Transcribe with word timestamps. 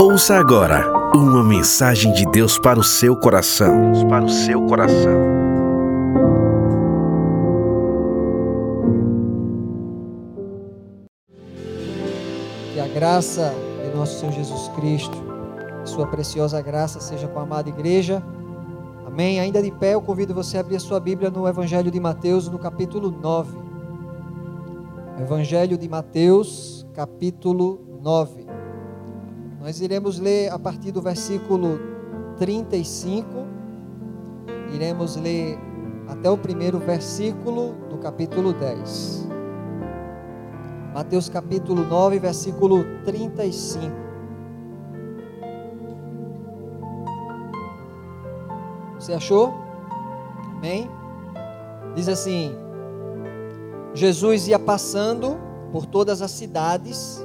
Ouça 0.00 0.36
agora 0.36 1.00
uma 1.14 1.42
mensagem 1.42 2.12
de 2.12 2.24
Deus 2.26 2.58
para 2.58 2.78
o 2.78 2.84
seu 2.84 3.16
coração. 3.16 3.92
Deus 3.92 4.04
para 4.04 4.24
o 4.24 4.28
seu 4.28 4.66
coração. 4.66 5.12
Que 12.72 12.80
a 12.80 12.86
graça 12.88 13.54
de 13.84 13.96
nosso 13.96 14.20
Senhor 14.20 14.32
Jesus 14.32 14.68
Cristo, 14.76 15.16
sua 15.84 16.06
preciosa 16.06 16.60
graça 16.62 17.00
seja 17.00 17.28
com 17.28 17.38
a 17.38 17.42
amada 17.42 17.68
igreja. 17.68 18.22
Amém. 19.06 19.40
Ainda 19.40 19.62
de 19.62 19.70
pé, 19.70 19.94
eu 19.94 20.00
convido 20.02 20.32
você 20.32 20.56
a 20.56 20.60
abrir 20.60 20.76
a 20.76 20.80
sua 20.80 21.00
Bíblia 21.00 21.30
no 21.30 21.46
Evangelho 21.46 21.90
de 21.90 21.98
Mateus, 21.98 22.48
no 22.48 22.58
capítulo 22.58 23.10
9. 23.10 23.58
Evangelho 25.20 25.76
de 25.76 25.88
Mateus, 25.88 26.86
capítulo 26.94 27.80
9. 27.84 27.89
Nós 28.02 29.80
iremos 29.80 30.18
ler 30.18 30.50
a 30.50 30.58
partir 30.58 30.90
do 30.90 31.02
versículo 31.02 31.78
35, 32.38 33.26
iremos 34.72 35.16
ler 35.16 35.58
até 36.08 36.30
o 36.30 36.38
primeiro 36.38 36.78
versículo 36.78 37.74
do 37.90 37.98
capítulo 37.98 38.54
10. 38.54 39.28
Mateus 40.94 41.28
capítulo 41.28 41.84
9, 41.84 42.18
versículo 42.18 42.84
35. 43.04 43.94
Você 48.98 49.12
achou? 49.12 49.52
Amém? 50.56 50.90
Diz 51.94 52.08
assim: 52.08 52.54
Jesus 53.92 54.48
ia 54.48 54.58
passando 54.58 55.38
por 55.70 55.84
todas 55.84 56.22
as 56.22 56.30
cidades 56.30 57.24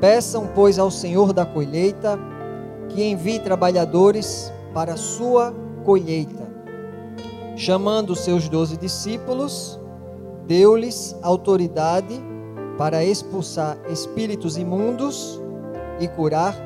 Peçam, 0.00 0.48
pois, 0.54 0.78
ao 0.78 0.90
Senhor 0.90 1.32
da 1.32 1.44
colheita 1.44 2.18
que 2.88 3.04
envie 3.04 3.38
trabalhadores 3.38 4.52
para 4.72 4.94
a 4.94 4.96
sua 4.96 5.54
colheita. 5.84 6.48
Chamando 7.56 8.16
seus 8.16 8.48
doze 8.48 8.76
discípulos, 8.76 9.78
deu-lhes 10.46 11.14
autoridade 11.22 12.20
para 12.78 13.04
expulsar 13.04 13.76
espíritos 13.90 14.56
imundos 14.56 15.38
e 16.00 16.08
curar 16.08 16.56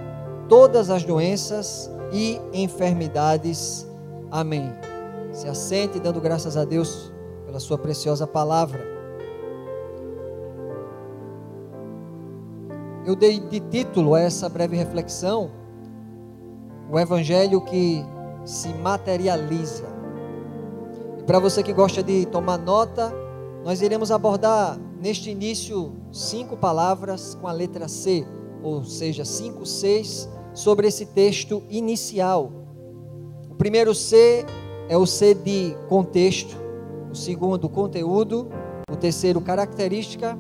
todas 0.49 0.89
as 0.89 1.03
doenças 1.03 1.91
e 2.13 2.41
enfermidades. 2.53 3.85
Amém. 4.31 4.73
Se 5.33 5.49
assente 5.49 5.99
dando 5.99 6.21
graças 6.21 6.57
a 6.57 6.65
Deus 6.65 7.13
pela 7.45 7.59
sua 7.59 7.77
preciosa 7.77 8.27
palavra. 8.27 8.94
Eu 13.07 13.15
dei 13.15 13.39
de 13.39 13.61
título 13.61 14.15
a 14.15 14.21
essa 14.21 14.49
breve 14.49 14.77
reflexão 14.77 15.51
o 16.91 16.99
evangelho 16.99 17.61
que 17.61 18.03
se 18.45 18.69
materializa. 18.69 19.85
E 21.19 21.23
para 21.25 21.39
você 21.39 21.63
que 21.63 21.73
gosta 21.73 22.03
de 22.03 22.25
tomar 22.27 22.59
nota, 22.59 23.13
nós 23.63 23.83
iremos 23.83 24.11
abordar 24.11 24.79
neste 25.01 25.31
início 25.31 25.93
cinco 26.13 26.57
palavras 26.57 27.35
com 27.35 27.47
a 27.47 27.53
letra 27.53 27.89
C, 27.89 28.27
ou 28.63 28.85
seja, 28.85 29.25
cinco 29.25 29.67
Cs 29.67 30.29
sobre 30.55 30.87
esse 30.87 31.07
texto 31.07 31.63
inicial. 31.69 32.53
O 33.51 33.55
primeiro 33.55 33.95
C 33.95 34.47
é 34.89 34.97
o 34.97 35.05
C 35.05 35.35
de 35.35 35.77
contexto, 35.89 36.57
o 37.11 37.15
segundo, 37.15 37.69
conteúdo, 37.69 38.49
o 38.91 38.97
terceiro, 38.97 39.41
característica, 39.41 40.39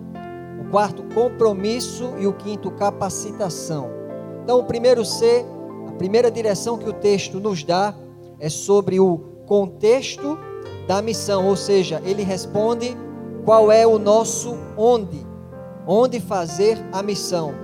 quarto, 0.74 1.04
compromisso 1.14 2.14
e 2.18 2.26
o 2.26 2.32
quinto, 2.32 2.68
capacitação. 2.72 3.88
Então, 4.42 4.58
o 4.58 4.64
primeiro 4.64 5.04
C 5.04 5.46
primeira 5.98 6.32
direção 6.32 6.76
que 6.76 6.88
o 6.88 6.92
texto 6.92 7.38
nos 7.38 7.62
dá 7.62 7.94
é 8.40 8.48
sobre 8.48 8.98
o 8.98 9.18
contexto 9.46 10.36
da 10.88 11.00
missão, 11.00 11.46
ou 11.46 11.54
seja, 11.54 12.02
ele 12.04 12.24
responde 12.24 12.96
qual 13.44 13.70
é 13.70 13.86
o 13.86 14.00
nosso 14.00 14.56
onde, 14.76 15.24
onde 15.86 16.18
fazer 16.18 16.76
a 16.92 17.04
missão. 17.04 17.54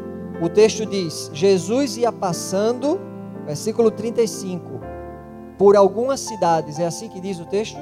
O 0.40 0.48
texto 0.48 0.86
diz: 0.86 1.32
Jesus 1.34 1.96
ia 1.96 2.12
passando, 2.12 3.00
versículo 3.44 3.90
35, 3.90 4.80
por 5.58 5.74
algumas 5.74 6.20
cidades, 6.20 6.78
é 6.78 6.86
assim 6.86 7.08
que 7.08 7.18
diz 7.18 7.40
o 7.40 7.44
texto? 7.46 7.80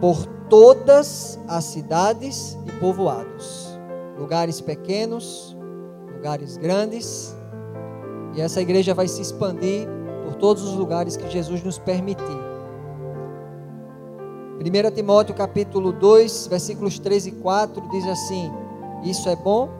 Por 0.00 0.39
todas 0.50 1.38
as 1.46 1.64
cidades 1.64 2.58
e 2.66 2.72
povoados, 2.80 3.78
lugares 4.18 4.60
pequenos, 4.60 5.56
lugares 6.12 6.56
grandes, 6.56 7.34
e 8.34 8.40
essa 8.40 8.60
igreja 8.60 8.92
vai 8.92 9.06
se 9.06 9.22
expandir 9.22 9.88
por 10.24 10.34
todos 10.34 10.64
os 10.64 10.74
lugares 10.74 11.16
que 11.16 11.30
Jesus 11.30 11.62
nos 11.62 11.78
permitir. 11.78 12.50
1 14.60 14.94
Timóteo 14.94 15.34
capítulo 15.34 15.92
2, 15.92 16.48
versículos 16.48 16.98
3 16.98 17.28
e 17.28 17.32
4 17.32 17.88
diz 17.88 18.06
assim: 18.06 18.50
Isso 19.04 19.28
é 19.28 19.36
bom 19.36 19.70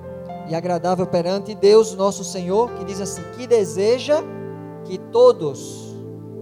e 0.49 0.55
agradável 0.55 1.07
perante 1.07 1.55
Deus, 1.55 1.95
nosso 1.95 2.25
Senhor, 2.25 2.71
que 2.75 2.85
diz 2.85 3.01
assim: 3.01 3.23
que 3.37 3.47
deseja 3.47 4.23
que 4.85 4.97
todos 4.97 5.95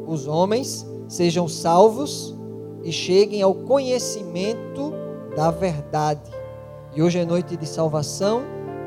os 0.07 0.29
homens 0.29 0.87
sejam 1.09 1.49
salvos 1.49 2.38
e 2.83 2.93
cheguem 2.93 3.43
ao 3.43 3.55
conhecimento 3.55 4.93
da 5.37 5.51
verdade. 5.51 6.31
E 6.95 7.03
hoje 7.03 7.19
é 7.19 7.25
noite 7.25 7.57
de 7.57 7.67
salvação 7.67 8.43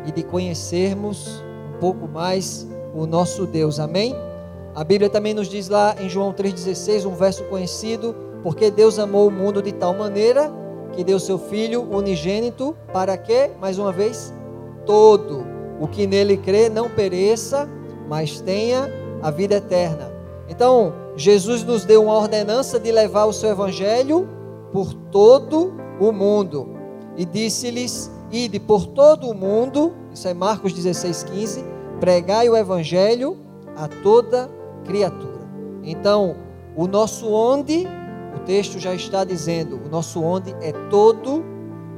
e 0.05 0.11
de 0.11 0.23
conhecermos 0.23 1.43
um 1.75 1.79
pouco 1.79 2.07
mais 2.07 2.67
o 2.93 3.05
nosso 3.05 3.45
Deus. 3.45 3.79
Amém? 3.79 4.15
A 4.73 4.83
Bíblia 4.83 5.09
também 5.09 5.33
nos 5.33 5.47
diz 5.47 5.69
lá 5.69 5.95
em 5.99 6.09
João 6.09 6.33
3,16, 6.33 7.05
um 7.05 7.13
verso 7.13 7.43
conhecido, 7.45 8.15
porque 8.41 8.71
Deus 8.71 8.97
amou 8.97 9.27
o 9.27 9.31
mundo 9.31 9.61
de 9.61 9.71
tal 9.71 9.93
maneira 9.93 10.51
que 10.93 11.03
deu 11.03 11.19
seu 11.19 11.37
Filho 11.37 11.83
unigênito, 11.89 12.75
para 12.91 13.17
que, 13.17 13.51
mais 13.59 13.77
uma 13.77 13.91
vez, 13.91 14.33
todo 14.85 15.45
o 15.79 15.87
que 15.87 16.05
nele 16.05 16.37
crê 16.37 16.69
não 16.69 16.89
pereça, 16.89 17.69
mas 18.07 18.41
tenha 18.41 18.89
a 19.21 19.31
vida 19.31 19.55
eterna. 19.55 20.11
Então, 20.49 20.93
Jesus 21.15 21.63
nos 21.63 21.85
deu 21.85 22.03
uma 22.03 22.17
ordenança 22.17 22.79
de 22.79 22.91
levar 22.91 23.25
o 23.25 23.33
seu 23.33 23.49
evangelho 23.49 24.27
por 24.71 24.93
todo 24.93 25.73
o 25.99 26.11
mundo. 26.11 26.69
E 27.17 27.25
disse-lhes: 27.25 28.11
Ide 28.31 28.59
por 28.59 28.87
todo 28.87 29.29
o 29.29 29.33
mundo, 29.33 29.93
isso 30.13 30.27
é 30.27 30.33
Marcos 30.33 30.73
16, 30.73 31.23
15 31.23 31.81
pregai 32.01 32.49
o 32.49 32.57
evangelho 32.57 33.37
a 33.77 33.87
toda 33.87 34.49
criatura. 34.83 35.47
Então, 35.83 36.35
o 36.75 36.87
nosso 36.87 37.31
onde, 37.31 37.87
o 38.35 38.39
texto 38.39 38.79
já 38.79 38.95
está 38.95 39.23
dizendo, 39.23 39.79
o 39.85 39.87
nosso 39.87 40.19
onde 40.21 40.49
é 40.61 40.71
todo 40.89 41.45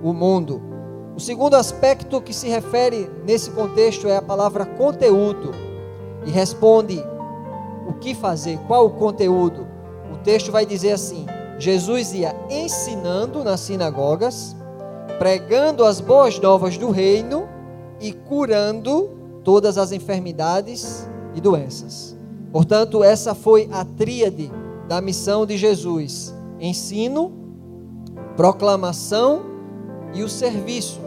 o 0.03 0.11
mundo. 0.11 0.61
O 1.15 1.21
segundo 1.21 1.53
aspecto 1.53 2.21
que 2.21 2.33
se 2.33 2.49
refere 2.49 3.09
nesse 3.25 3.51
contexto 3.51 4.07
é 4.07 4.17
a 4.17 4.21
palavra 4.21 4.65
conteúdo 4.65 5.51
e 6.25 6.29
responde 6.29 7.01
o 7.93 7.99
que 7.99 8.13
fazer, 8.13 8.57
qual 8.67 8.85
o 8.85 8.91
conteúdo. 8.91 9.67
O 10.11 10.17
texto 10.17 10.51
vai 10.51 10.65
dizer 10.65 10.91
assim: 10.91 11.25
Jesus 11.57 12.13
ia 12.13 12.35
ensinando 12.49 13.43
nas 13.43 13.61
sinagogas, 13.61 14.55
pregando 15.19 15.85
as 15.85 16.01
boas 16.01 16.39
novas 16.39 16.77
do 16.77 16.89
reino 16.89 17.47
e 17.99 18.11
curando 18.11 19.11
todas 19.43 19.77
as 19.77 19.91
enfermidades 19.91 21.07
e 21.33 21.41
doenças. 21.41 22.15
Portanto, 22.51 23.03
essa 23.03 23.33
foi 23.33 23.69
a 23.71 23.83
tríade 23.83 24.51
da 24.87 25.01
missão 25.01 25.45
de 25.45 25.57
Jesus: 25.57 26.33
ensino, 26.59 27.31
proclamação 28.35 29.41
e 30.13 30.21
o 30.21 30.29
serviço, 30.29 30.99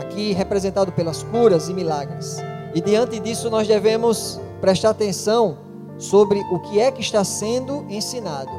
aqui 0.00 0.32
representado 0.32 0.92
pelas 0.92 1.22
curas 1.22 1.68
e 1.68 1.74
milagres. 1.74 2.38
E 2.74 2.80
diante 2.80 3.20
disso, 3.20 3.50
nós 3.50 3.68
devemos 3.68 4.40
prestar 4.60 4.90
atenção 4.90 5.58
sobre 6.02 6.44
o 6.50 6.58
que 6.58 6.80
é 6.80 6.90
que 6.90 7.00
está 7.00 7.22
sendo 7.22 7.86
ensinado 7.88 8.50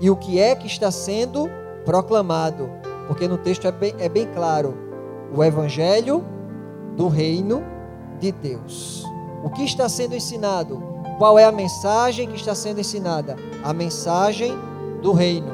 e 0.00 0.08
o 0.08 0.16
que 0.16 0.40
é 0.40 0.54
que 0.54 0.66
está 0.66 0.90
sendo 0.90 1.46
proclamado, 1.84 2.70
porque 3.06 3.28
no 3.28 3.36
texto 3.36 3.66
é 3.66 3.72
bem, 3.72 3.94
é 3.98 4.08
bem 4.08 4.26
claro: 4.32 4.74
o 5.34 5.44
evangelho 5.44 6.24
do 6.96 7.08
reino 7.08 7.62
de 8.18 8.32
Deus. 8.32 9.04
O 9.44 9.50
que 9.50 9.62
está 9.62 9.90
sendo 9.90 10.14
ensinado? 10.14 10.82
Qual 11.18 11.38
é 11.38 11.44
a 11.44 11.52
mensagem 11.52 12.28
que 12.28 12.36
está 12.36 12.54
sendo 12.54 12.80
ensinada? 12.80 13.36
A 13.62 13.74
mensagem 13.74 14.56
do 15.02 15.12
reino. 15.12 15.52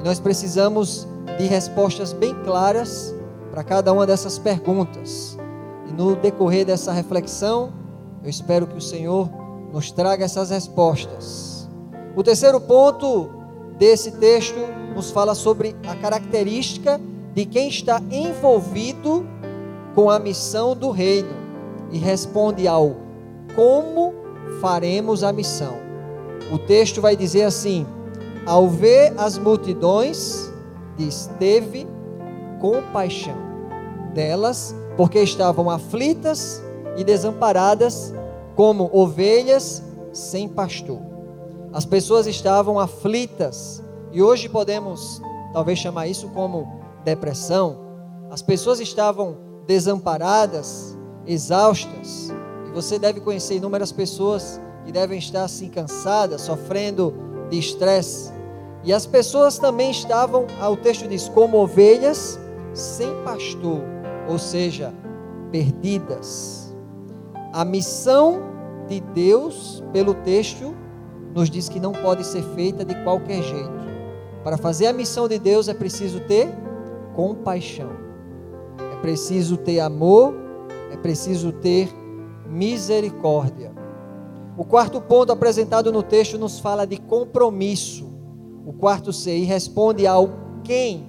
E 0.00 0.02
nós 0.02 0.18
precisamos 0.18 1.06
de 1.38 1.46
respostas 1.46 2.14
bem 2.14 2.34
claras 2.44 3.14
para 3.50 3.62
cada 3.62 3.92
uma 3.92 4.06
dessas 4.06 4.38
perguntas. 4.38 5.38
E 5.86 5.92
no 5.92 6.16
decorrer 6.16 6.64
dessa 6.64 6.92
reflexão, 6.92 7.72
eu 8.24 8.30
espero 8.30 8.66
que 8.66 8.76
o 8.76 8.80
Senhor 8.80 9.41
nos 9.72 9.90
traga 9.90 10.24
essas 10.24 10.50
respostas. 10.50 11.68
O 12.14 12.22
terceiro 12.22 12.60
ponto 12.60 13.30
desse 13.78 14.12
texto 14.12 14.58
nos 14.94 15.10
fala 15.10 15.34
sobre 15.34 15.74
a 15.88 15.96
característica 15.96 17.00
de 17.34 17.46
quem 17.46 17.68
está 17.68 18.00
envolvido 18.10 19.26
com 19.94 20.10
a 20.10 20.18
missão 20.18 20.76
do 20.76 20.90
reino 20.90 21.34
e 21.90 21.98
responde 21.98 22.68
ao 22.68 22.96
como 23.54 24.14
faremos 24.60 25.24
a 25.24 25.32
missão. 25.32 25.74
O 26.52 26.58
texto 26.58 27.00
vai 27.00 27.16
dizer 27.16 27.44
assim: 27.44 27.86
ao 28.46 28.68
ver 28.68 29.14
as 29.16 29.38
multidões, 29.38 30.52
diz, 30.96 31.30
teve 31.38 31.86
compaixão 32.60 33.36
delas, 34.14 34.74
porque 34.96 35.20
estavam 35.20 35.70
aflitas 35.70 36.62
e 36.96 37.04
desamparadas, 37.04 38.12
como 38.54 38.90
ovelhas 38.92 39.82
sem 40.12 40.48
pastor. 40.48 41.00
As 41.72 41.84
pessoas 41.84 42.26
estavam 42.26 42.78
aflitas, 42.78 43.82
e 44.12 44.22
hoje 44.22 44.48
podemos 44.48 45.20
talvez 45.52 45.78
chamar 45.78 46.06
isso 46.06 46.28
como 46.28 46.80
depressão. 47.04 47.78
As 48.30 48.42
pessoas 48.42 48.78
estavam 48.78 49.36
desamparadas, 49.66 50.96
exaustas, 51.26 52.30
e 52.68 52.70
você 52.72 52.98
deve 52.98 53.20
conhecer 53.20 53.56
inúmeras 53.56 53.90
pessoas 53.90 54.60
que 54.84 54.92
devem 54.92 55.18
estar 55.18 55.44
assim 55.44 55.68
cansadas, 55.68 56.42
sofrendo 56.42 57.14
de 57.48 57.58
estresse. 57.58 58.32
E 58.84 58.92
as 58.92 59.06
pessoas 59.06 59.58
também 59.58 59.90
estavam, 59.90 60.46
o 60.70 60.76
texto 60.76 61.06
diz, 61.06 61.28
como 61.28 61.56
ovelhas 61.58 62.38
sem 62.74 63.14
pastor, 63.22 63.80
ou 64.28 64.38
seja, 64.38 64.92
perdidas. 65.50 66.61
A 67.52 67.66
missão 67.66 68.40
de 68.88 68.98
Deus, 68.98 69.84
pelo 69.92 70.14
texto, 70.14 70.74
nos 71.34 71.50
diz 71.50 71.68
que 71.68 71.78
não 71.78 71.92
pode 71.92 72.24
ser 72.24 72.42
feita 72.54 72.82
de 72.82 72.94
qualquer 73.04 73.42
jeito. 73.42 73.82
Para 74.42 74.56
fazer 74.56 74.86
a 74.86 74.92
missão 74.92 75.28
de 75.28 75.38
Deus 75.38 75.68
é 75.68 75.74
preciso 75.74 76.20
ter 76.20 76.48
compaixão, 77.14 77.90
é 78.94 78.96
preciso 79.02 79.58
ter 79.58 79.80
amor, 79.80 80.34
é 80.90 80.96
preciso 80.96 81.52
ter 81.52 81.90
misericórdia. 82.48 83.70
O 84.56 84.64
quarto 84.64 84.98
ponto 84.98 85.30
apresentado 85.30 85.92
no 85.92 86.02
texto 86.02 86.38
nos 86.38 86.58
fala 86.58 86.86
de 86.86 86.96
compromisso. 86.96 88.10
O 88.64 88.72
quarto 88.72 89.12
C 89.12 89.40
responde 89.40 90.06
ao 90.06 90.30
quem. 90.64 91.06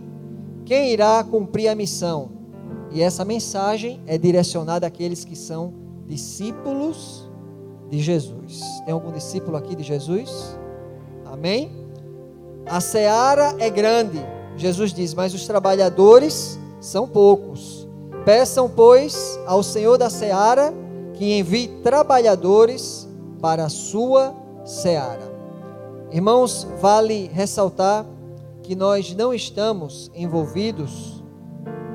Quem 0.65 0.91
irá 0.91 1.23
cumprir 1.23 1.69
a 1.69 1.75
missão? 1.75 2.31
E 2.91 3.01
essa 3.01 3.23
mensagem 3.23 4.01
é 4.05 4.17
direcionada 4.17 4.85
àqueles 4.85 5.23
que 5.23 5.37
são 5.37 5.82
discípulos 6.13 7.27
de 7.89 7.99
Jesus. 7.99 8.61
Tem 8.85 8.93
algum 8.93 9.11
discípulo 9.11 9.57
aqui 9.57 9.75
de 9.75 9.81
Jesus? 9.81 10.57
Amém? 11.25 11.71
A 12.67 12.79
seara 12.79 13.55
é 13.57 13.69
grande, 13.69 14.23
Jesus 14.55 14.93
diz, 14.93 15.13
mas 15.13 15.33
os 15.33 15.47
trabalhadores 15.47 16.59
são 16.79 17.07
poucos. 17.07 17.87
Peçam, 18.23 18.69
pois, 18.69 19.39
ao 19.47 19.63
Senhor 19.63 19.97
da 19.97 20.09
seara 20.09 20.73
que 21.13 21.39
envie 21.39 21.67
trabalhadores 21.81 23.09
para 23.41 23.65
a 23.65 23.69
sua 23.69 24.35
seara. 24.63 25.33
Irmãos, 26.11 26.67
vale 26.79 27.27
ressaltar 27.33 28.05
que 28.61 28.75
nós 28.75 29.13
não 29.15 29.33
estamos 29.33 30.11
envolvidos 30.13 31.23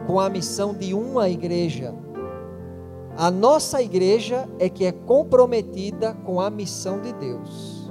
com 0.07 0.19
a 0.19 0.29
missão 0.29 0.75
de 0.75 0.93
uma 0.93 1.29
igreja. 1.29 1.95
A 3.19 3.33
nossa 3.33 3.83
igreja 3.83 4.49
é 4.61 4.69
que 4.69 4.85
é 4.85 4.93
comprometida 4.93 6.17
com 6.25 6.41
a 6.41 6.49
missão 6.49 7.01
de 7.01 7.13
Deus. 7.13 7.91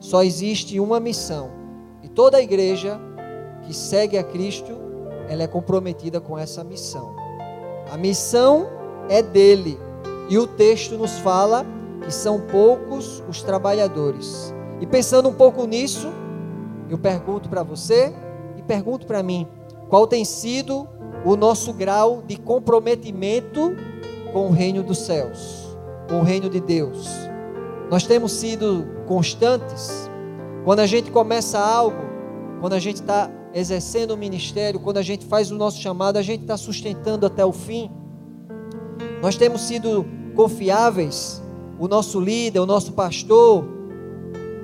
Só 0.00 0.22
existe 0.22 0.80
uma 0.80 0.98
missão. 0.98 1.50
E 2.02 2.08
toda 2.08 2.40
igreja 2.40 2.98
que 3.64 3.74
segue 3.74 4.16
a 4.16 4.24
Cristo, 4.24 4.72
ela 5.28 5.42
é 5.42 5.46
comprometida 5.46 6.18
com 6.18 6.38
essa 6.38 6.64
missão. 6.64 7.14
A 7.92 7.98
missão 7.98 8.66
é 9.10 9.20
dele. 9.20 9.78
E 10.30 10.38
o 10.38 10.46
texto 10.46 10.96
nos 10.96 11.18
fala 11.18 11.66
que 12.02 12.10
são 12.10 12.40
poucos 12.40 13.22
os 13.28 13.42
trabalhadores. 13.42 14.54
E 14.80 14.86
pensando 14.86 15.28
um 15.28 15.34
pouco 15.34 15.66
nisso, 15.66 16.08
eu 16.88 16.96
pergunto 16.96 17.50
para 17.50 17.62
você 17.62 18.14
e 18.56 18.62
pergunto 18.62 19.06
para 19.06 19.22
mim: 19.22 19.46
qual 19.90 20.06
tem 20.06 20.24
sido 20.24 20.88
o 21.22 21.36
nosso 21.36 21.74
grau 21.74 22.22
de 22.26 22.38
comprometimento 22.38 23.76
com 24.32 24.46
o 24.46 24.50
reino 24.50 24.82
dos 24.82 24.98
céus, 24.98 25.76
com 26.08 26.20
o 26.20 26.22
reino 26.22 26.48
de 26.48 26.60
Deus? 26.60 27.08
Nós 27.90 28.06
temos 28.06 28.32
sido 28.32 28.86
constantes. 29.06 30.10
Quando 30.64 30.80
a 30.80 30.86
gente 30.86 31.10
começa 31.10 31.58
algo, 31.58 31.96
quando 32.60 32.74
a 32.74 32.78
gente 32.78 32.96
está 32.96 33.30
exercendo 33.54 34.12
o 34.12 34.16
ministério, 34.16 34.78
quando 34.80 34.98
a 34.98 35.02
gente 35.02 35.24
faz 35.24 35.50
o 35.50 35.56
nosso 35.56 35.80
chamado, 35.80 36.18
a 36.18 36.22
gente 36.22 36.42
está 36.42 36.56
sustentando 36.56 37.24
até 37.26 37.44
o 37.44 37.52
fim. 37.52 37.90
Nós 39.22 39.36
temos 39.36 39.62
sido 39.62 40.04
confiáveis. 40.34 41.42
O 41.78 41.86
nosso 41.86 42.20
líder, 42.20 42.58
o 42.58 42.66
nosso 42.66 42.92
pastor, 42.92 43.64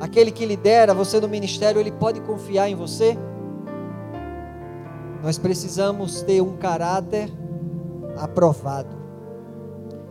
aquele 0.00 0.32
que 0.32 0.44
lidera 0.44 0.93
você 0.93 1.20
no 1.20 1.28
ministério, 1.28 1.81
ele 1.81 1.93
pode 1.93 2.20
confiar 2.20 2.69
em 2.69 2.75
você? 2.75 3.16
Nós 5.22 5.38
precisamos 5.38 6.22
ter 6.22 6.43
um 6.43 6.56
caráter 6.56 7.32
aprovado. 8.16 9.04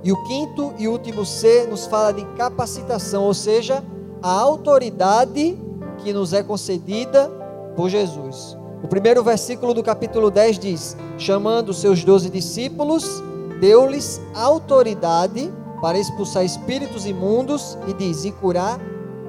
E 0.04 0.12
o 0.12 0.22
quinto 0.24 0.74
e 0.78 0.88
último 0.88 1.26
C 1.26 1.66
nos 1.66 1.86
fala 1.86 2.12
de 2.12 2.26
capacitação, 2.36 3.24
ou 3.24 3.34
seja, 3.34 3.84
a 4.22 4.30
autoridade 4.30 5.58
que 6.00 6.12
nos 6.12 6.34
é 6.34 6.44
concedida 6.44 7.30
por 7.76 7.90
Jesus. 7.90 8.58
O 8.84 8.88
primeiro 8.88 9.24
versículo 9.24 9.74
do 9.74 9.82
capítulo 9.82 10.30
10 10.30 10.60
diz: 10.60 10.98
Chamando 11.18 11.74
seus 11.74 12.04
doze 12.04 12.30
discípulos, 12.30 13.24
deu-lhes 13.62 14.22
autoridade 14.34 15.50
para 15.82 15.98
expulsar 15.98 16.44
espíritos 16.44 17.06
imundos 17.06 17.78
e 17.88 17.94
diz: 17.94 18.26
e 18.26 18.32
curar 18.32 18.78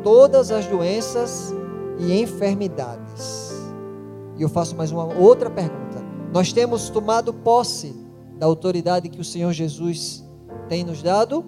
todas 0.03 0.51
as 0.51 0.67
doenças 0.67 1.55
e 2.01 2.21
enfermidades. 2.21 3.53
E 4.37 4.43
eu 4.43 4.49
faço 4.49 4.75
mais 4.75 4.91
uma 4.91 5.05
outra 5.05 5.49
pergunta. 5.49 6.03
Nós 6.33 6.53
temos 6.53 6.91
tomado 6.91 7.33
posse 7.33 7.95
da 8.39 8.47
autoridade 8.47 9.09
que 9.09 9.21
o 9.21 9.25
Senhor 9.25 9.53
Jesus 9.53 10.24
tem 10.75 10.83
nos 10.83 11.05
dado? 11.05 11.45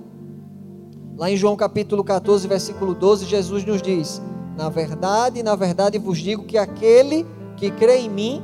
Lá 1.18 1.28
em 1.28 1.36
João 1.36 1.56
capítulo 1.56 2.04
14, 2.04 2.46
versículo 2.46 2.94
12, 2.94 3.26
Jesus 3.26 3.64
nos 3.64 3.82
diz: 3.82 4.22
Na 4.56 4.68
verdade, 4.68 5.42
na 5.42 5.56
verdade 5.56 5.98
vos 5.98 6.18
digo 6.18 6.44
que 6.44 6.56
aquele 6.56 7.26
que 7.56 7.68
crê 7.72 7.96
em 7.96 8.08
mim 8.08 8.40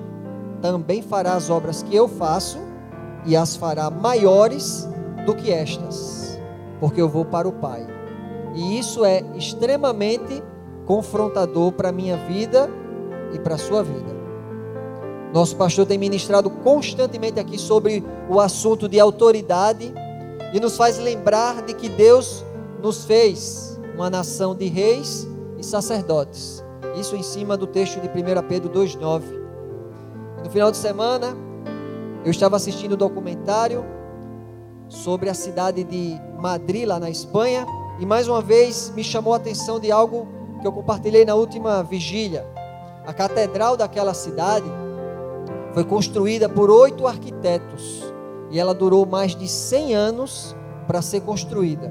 também 0.60 1.00
fará 1.00 1.34
as 1.34 1.50
obras 1.50 1.84
que 1.84 1.94
eu 1.94 2.08
faço 2.08 2.58
e 3.24 3.36
as 3.36 3.54
fará 3.54 3.90
maiores 3.90 4.88
do 5.24 5.36
que 5.36 5.52
estas, 5.52 6.36
porque 6.80 7.00
eu 7.00 7.08
vou 7.08 7.24
para 7.24 7.46
o 7.46 7.52
Pai. 7.52 7.86
E 8.56 8.76
isso 8.76 9.04
é 9.04 9.22
extremamente 9.36 10.42
confrontador 10.84 11.70
para 11.70 11.90
a 11.90 11.92
minha 11.92 12.16
vida 12.16 12.68
e 13.32 13.38
para 13.38 13.54
a 13.54 13.58
sua 13.58 13.84
vida. 13.84 14.10
Nosso 15.32 15.54
pastor 15.54 15.86
tem 15.86 15.96
ministrado 15.96 16.50
constantemente 16.50 17.38
aqui 17.38 17.56
sobre 17.56 18.04
o 18.28 18.40
assunto 18.40 18.88
de 18.88 18.98
autoridade 18.98 19.94
e 20.52 20.60
nos 20.60 20.76
faz 20.76 20.98
lembrar 20.98 21.62
de 21.62 21.74
que 21.74 21.88
Deus 21.88 22.44
nos 22.82 23.04
fez 23.04 23.80
uma 23.94 24.10
nação 24.10 24.54
de 24.54 24.66
reis 24.66 25.26
e 25.58 25.64
sacerdotes. 25.64 26.62
Isso 26.98 27.16
em 27.16 27.22
cima 27.22 27.56
do 27.56 27.66
texto 27.66 28.00
de 28.00 28.08
1 28.08 28.46
Pedro 28.46 28.70
2,9. 28.70 29.22
No 30.44 30.50
final 30.50 30.70
de 30.70 30.76
semana, 30.76 31.34
eu 32.24 32.30
estava 32.30 32.56
assistindo 32.56 32.94
um 32.94 32.98
documentário 32.98 33.84
sobre 34.88 35.30
a 35.30 35.34
cidade 35.34 35.84
de 35.84 36.20
Madrid, 36.38 36.86
lá 36.86 37.00
na 37.00 37.08
Espanha, 37.08 37.66
e 37.98 38.04
mais 38.04 38.28
uma 38.28 38.42
vez 38.42 38.92
me 38.94 39.02
chamou 39.02 39.32
a 39.32 39.36
atenção 39.36 39.80
de 39.80 39.90
algo 39.90 40.28
que 40.60 40.66
eu 40.66 40.72
compartilhei 40.72 41.24
na 41.24 41.34
última 41.34 41.82
vigília. 41.82 42.46
A 43.06 43.12
catedral 43.14 43.76
daquela 43.76 44.12
cidade 44.12 44.66
foi 45.72 45.84
construída 45.84 46.48
por 46.48 46.70
oito 46.70 47.06
arquitetos 47.06 48.12
e 48.52 48.58
ela 48.58 48.74
durou 48.74 49.06
mais 49.06 49.34
de 49.34 49.48
100 49.48 49.94
anos 49.94 50.54
para 50.86 51.00
ser 51.00 51.22
construída. 51.22 51.90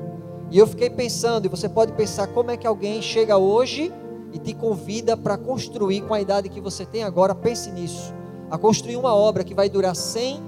E 0.52 0.58
eu 0.58 0.68
fiquei 0.68 0.92
pensando, 0.92 1.46
e 1.46 1.50
você 1.50 1.68
pode 1.68 1.92
pensar 1.94 2.28
como 2.28 2.52
é 2.52 2.58
que 2.58 2.68
alguém 2.68 3.02
chega 3.02 3.36
hoje 3.36 3.92
e 4.32 4.38
te 4.38 4.54
convida 4.54 5.18
para 5.18 5.38
construir 5.38 6.02
com 6.02 6.14
a 6.14 6.22
idade 6.22 6.50
que 6.50 6.62
você 6.62 6.86
tem 6.86 7.04
agora, 7.04 7.34
pense 7.34 7.72
nisso, 7.72 8.14
a 8.50 8.58
construir 8.60 8.96
uma 8.96 9.16
obra 9.16 9.44
que 9.44 9.56
vai 9.56 9.70
durar 9.70 9.96
100, 9.96 10.40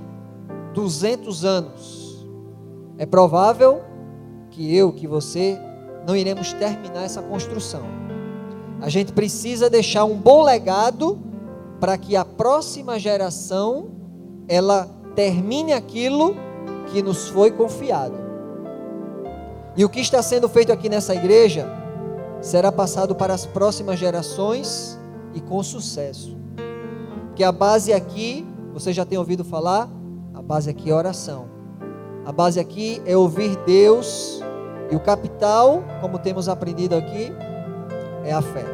200 0.76 1.44
anos. 1.44 2.28
É 2.98 3.08
provável 3.08 3.82
que 4.52 4.76
eu, 4.76 4.94
que 4.94 5.08
você, 5.08 5.60
não 6.06 6.16
iremos 6.16 6.54
terminar 6.54 7.04
essa 7.04 7.24
construção. 7.24 7.82
A 8.82 8.90
gente 8.90 9.14
precisa 9.14 9.68
deixar 9.68 10.06
um 10.06 10.16
bom 10.16 10.44
legado 10.44 11.18
para 11.80 11.98
que 11.98 12.16
a 12.16 12.24
próxima 12.24 13.00
geração 13.00 13.90
ela 14.48 15.03
termine 15.16 15.74
aquilo 15.74 16.36
que 16.88 17.02
nos 17.02 17.28
foi 17.28 17.52
confiado. 17.52 18.16
E 19.76 19.84
o 19.84 19.90
que 19.90 20.00
está 20.00 20.22
sendo 20.22 20.48
feito 20.48 20.72
aqui 20.72 20.88
nessa 20.88 21.16
igreja 21.16 21.68
será 22.42 22.72
passado 22.72 23.16
para 23.16 23.34
as 23.34 23.46
próximas 23.46 23.98
gerações 23.98 25.00
e 25.34 25.42
com 25.42 25.64
sucesso. 25.64 26.38
Que 27.36 27.44
a 27.44 27.52
base 27.52 27.92
aqui, 27.92 28.46
você 28.74 28.94
já 28.94 29.06
tem 29.06 29.18
ouvido 29.18 29.44
falar, 29.44 29.90
a 30.34 30.42
base 30.42 30.70
aqui 30.70 30.92
é 30.92 30.94
oração. 30.94 31.48
A 32.26 32.32
base 32.32 32.60
aqui 32.60 33.02
é 33.06 33.18
ouvir 33.18 33.56
Deus 33.66 34.42
e 34.92 34.96
o 34.96 35.00
capital, 35.00 35.84
como 36.02 36.20
temos 36.20 36.48
aprendido 36.48 36.96
aqui, 36.96 37.32
é 38.24 38.32
a 38.32 38.42
fé. 38.42 38.66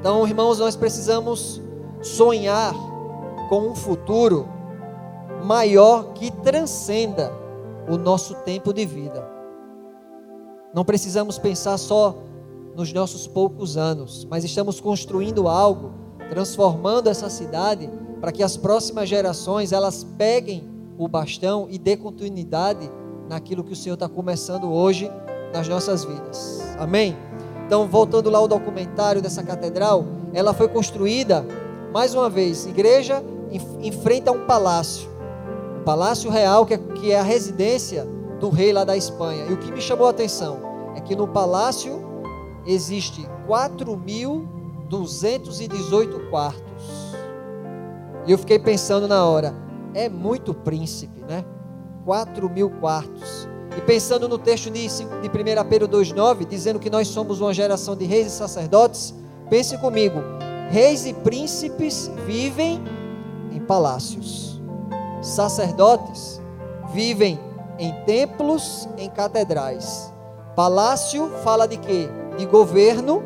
Então, 0.00 0.26
irmãos, 0.26 0.58
nós 0.58 0.74
precisamos 0.76 1.60
sonhar 2.00 2.72
com 3.48 3.68
um 3.68 3.74
futuro 3.74 4.48
maior 5.46 6.12
que 6.12 6.30
transcenda 6.42 7.32
o 7.88 7.96
nosso 7.96 8.34
tempo 8.34 8.72
de 8.72 8.84
vida. 8.84 9.24
Não 10.74 10.84
precisamos 10.84 11.38
pensar 11.38 11.78
só 11.78 12.16
nos 12.74 12.92
nossos 12.92 13.28
poucos 13.28 13.76
anos, 13.76 14.26
mas 14.28 14.42
estamos 14.42 14.80
construindo 14.80 15.46
algo, 15.46 15.92
transformando 16.28 17.08
essa 17.08 17.30
cidade 17.30 17.88
para 18.20 18.32
que 18.32 18.42
as 18.42 18.56
próximas 18.56 19.08
gerações 19.08 19.70
elas 19.70 20.02
peguem 20.02 20.68
o 20.98 21.06
bastão 21.06 21.68
e 21.70 21.78
dê 21.78 21.96
continuidade 21.96 22.90
naquilo 23.28 23.62
que 23.62 23.72
o 23.72 23.76
Senhor 23.76 23.94
está 23.94 24.08
começando 24.08 24.72
hoje 24.72 25.10
nas 25.54 25.68
nossas 25.68 26.04
vidas. 26.04 26.60
Amém? 26.76 27.16
Então, 27.66 27.86
voltando 27.86 28.30
lá 28.30 28.38
ao 28.38 28.48
documentário 28.48 29.22
dessa 29.22 29.44
catedral, 29.44 30.04
ela 30.34 30.52
foi 30.52 30.68
construída, 30.68 31.46
mais 31.92 32.14
uma 32.14 32.28
vez, 32.28 32.66
igreja 32.66 33.22
em, 33.50 33.60
em 33.86 33.92
frente 33.92 34.28
a 34.28 34.32
um 34.32 34.44
palácio. 34.44 35.15
Palácio 35.86 36.30
Real, 36.32 36.66
que 36.66 36.74
é, 36.74 36.78
que 36.78 37.12
é 37.12 37.20
a 37.20 37.22
residência 37.22 38.04
do 38.40 38.50
rei 38.50 38.72
lá 38.72 38.82
da 38.82 38.96
Espanha. 38.96 39.46
E 39.46 39.52
o 39.52 39.56
que 39.56 39.70
me 39.70 39.80
chamou 39.80 40.08
a 40.08 40.10
atenção 40.10 40.58
é 40.96 41.00
que 41.00 41.14
no 41.14 41.28
palácio 41.28 42.02
existe 42.66 43.24
4.218 43.46 46.28
quartos. 46.28 47.14
E 48.26 48.32
eu 48.32 48.38
fiquei 48.38 48.58
pensando 48.58 49.06
na 49.06 49.24
hora, 49.24 49.54
é 49.94 50.08
muito 50.08 50.52
príncipe, 50.52 51.20
né? 51.20 51.44
4 52.04 52.50
mil 52.50 52.68
quartos. 52.68 53.48
E 53.78 53.80
pensando 53.82 54.28
no 54.28 54.38
texto 54.38 54.68
de 54.68 54.88
1 54.88 54.90
Pedro 55.68 55.86
2,9, 55.86 56.48
dizendo 56.48 56.80
que 56.80 56.90
nós 56.90 57.06
somos 57.06 57.40
uma 57.40 57.54
geração 57.54 57.94
de 57.94 58.04
reis 58.04 58.26
e 58.26 58.30
sacerdotes, 58.30 59.14
pense 59.48 59.78
comigo: 59.78 60.18
reis 60.68 61.06
e 61.06 61.12
príncipes 61.12 62.10
vivem 62.26 62.82
em 63.52 63.60
palácios, 63.60 64.55
sacerdotes 65.26 66.40
vivem 66.92 67.38
em 67.78 67.92
templos, 68.04 68.88
em 68.96 69.10
catedrais. 69.10 70.12
Palácio 70.54 71.30
fala 71.42 71.66
de 71.66 71.76
quê? 71.76 72.08
De 72.38 72.46
governo 72.46 73.22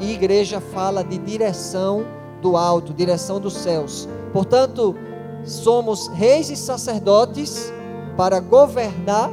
e 0.00 0.12
igreja 0.12 0.60
fala 0.60 1.04
de 1.04 1.18
direção 1.18 2.04
do 2.40 2.56
alto, 2.56 2.92
direção 2.92 3.38
dos 3.38 3.54
céus. 3.54 4.08
Portanto, 4.32 4.96
somos 5.44 6.08
reis 6.08 6.50
e 6.50 6.56
sacerdotes 6.56 7.72
para 8.16 8.40
governar 8.40 9.30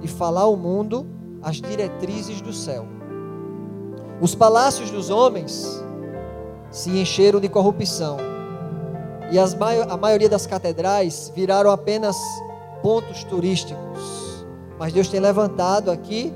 e 0.00 0.08
falar 0.08 0.42
ao 0.42 0.56
mundo 0.56 1.06
as 1.42 1.60
diretrizes 1.60 2.40
do 2.40 2.52
céu. 2.52 2.86
Os 4.20 4.34
palácios 4.34 4.90
dos 4.90 5.10
homens 5.10 5.82
se 6.70 6.90
encheram 6.98 7.40
de 7.40 7.48
corrupção 7.48 8.31
e 9.32 9.38
as, 9.38 9.56
a 9.88 9.96
maioria 9.96 10.28
das 10.28 10.46
catedrais 10.46 11.32
viraram 11.34 11.70
apenas 11.70 12.16
pontos 12.82 13.24
turísticos. 13.24 14.44
Mas 14.78 14.92
Deus 14.92 15.08
tem 15.08 15.20
levantado 15.20 15.90
aqui, 15.90 16.30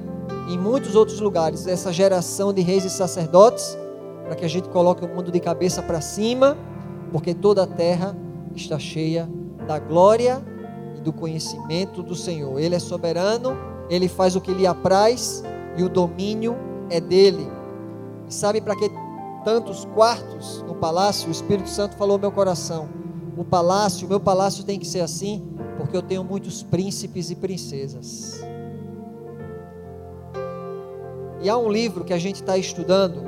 em 0.49 0.59
muitos 0.59 0.95
outros 0.97 1.21
lugares, 1.21 1.67
essa 1.67 1.93
geração 1.93 2.55
de 2.55 2.62
reis 2.62 2.85
e 2.87 2.91
sacerdotes, 2.91 3.76
para 4.25 4.35
que 4.35 4.47
a 4.47 4.49
gente 4.49 4.71
coloque 4.71 5.05
o 5.05 5.09
mundo 5.09 5.31
de 5.31 5.38
cabeça 5.38 5.83
para 5.83 6.00
cima, 6.00 6.57
porque 7.12 7.35
toda 7.35 7.65
a 7.65 7.67
terra 7.67 8.17
está 8.55 8.79
cheia 8.79 9.29
da 9.67 9.79
glória 9.79 10.43
e 10.97 11.00
do 11.00 11.12
conhecimento 11.12 12.03
do 12.03 12.15
Senhor. 12.15 12.59
Ele 12.59 12.76
é 12.76 12.79
soberano, 12.79 13.59
ele 13.91 14.09
faz 14.09 14.35
o 14.37 14.41
que 14.41 14.53
lhe 14.53 14.67
apraz 14.67 15.45
e 15.76 15.83
o 15.83 15.88
domínio 15.88 16.57
é 16.88 16.99
dele. 16.99 17.47
E 18.26 18.33
sabe 18.33 18.61
para 18.61 18.75
que 18.75 18.91
tantos 19.47 19.85
quartos 19.85 20.61
no 20.67 20.75
palácio? 20.75 21.29
O 21.29 21.31
Espírito 21.31 21.69
Santo 21.69 21.97
falou 21.97 22.15
ao 22.15 22.19
meu 22.19 22.33
coração. 22.33 22.88
O 23.37 23.45
palácio, 23.45 24.05
o 24.05 24.11
meu 24.11 24.19
palácio 24.19 24.65
tem 24.65 24.76
que 24.76 24.85
ser 24.85 25.03
assim, 25.03 25.41
porque 25.76 25.97
eu 25.97 26.03
tenho 26.03 26.25
muitos 26.25 26.65
príncipes 26.65 27.31
e 27.31 27.37
princesas. 27.37 28.41
E 31.41 31.49
há 31.49 31.57
um 31.57 31.71
livro 31.71 32.03
que 32.03 32.12
a 32.12 32.19
gente 32.19 32.41
está 32.41 32.59
estudando 32.59 33.23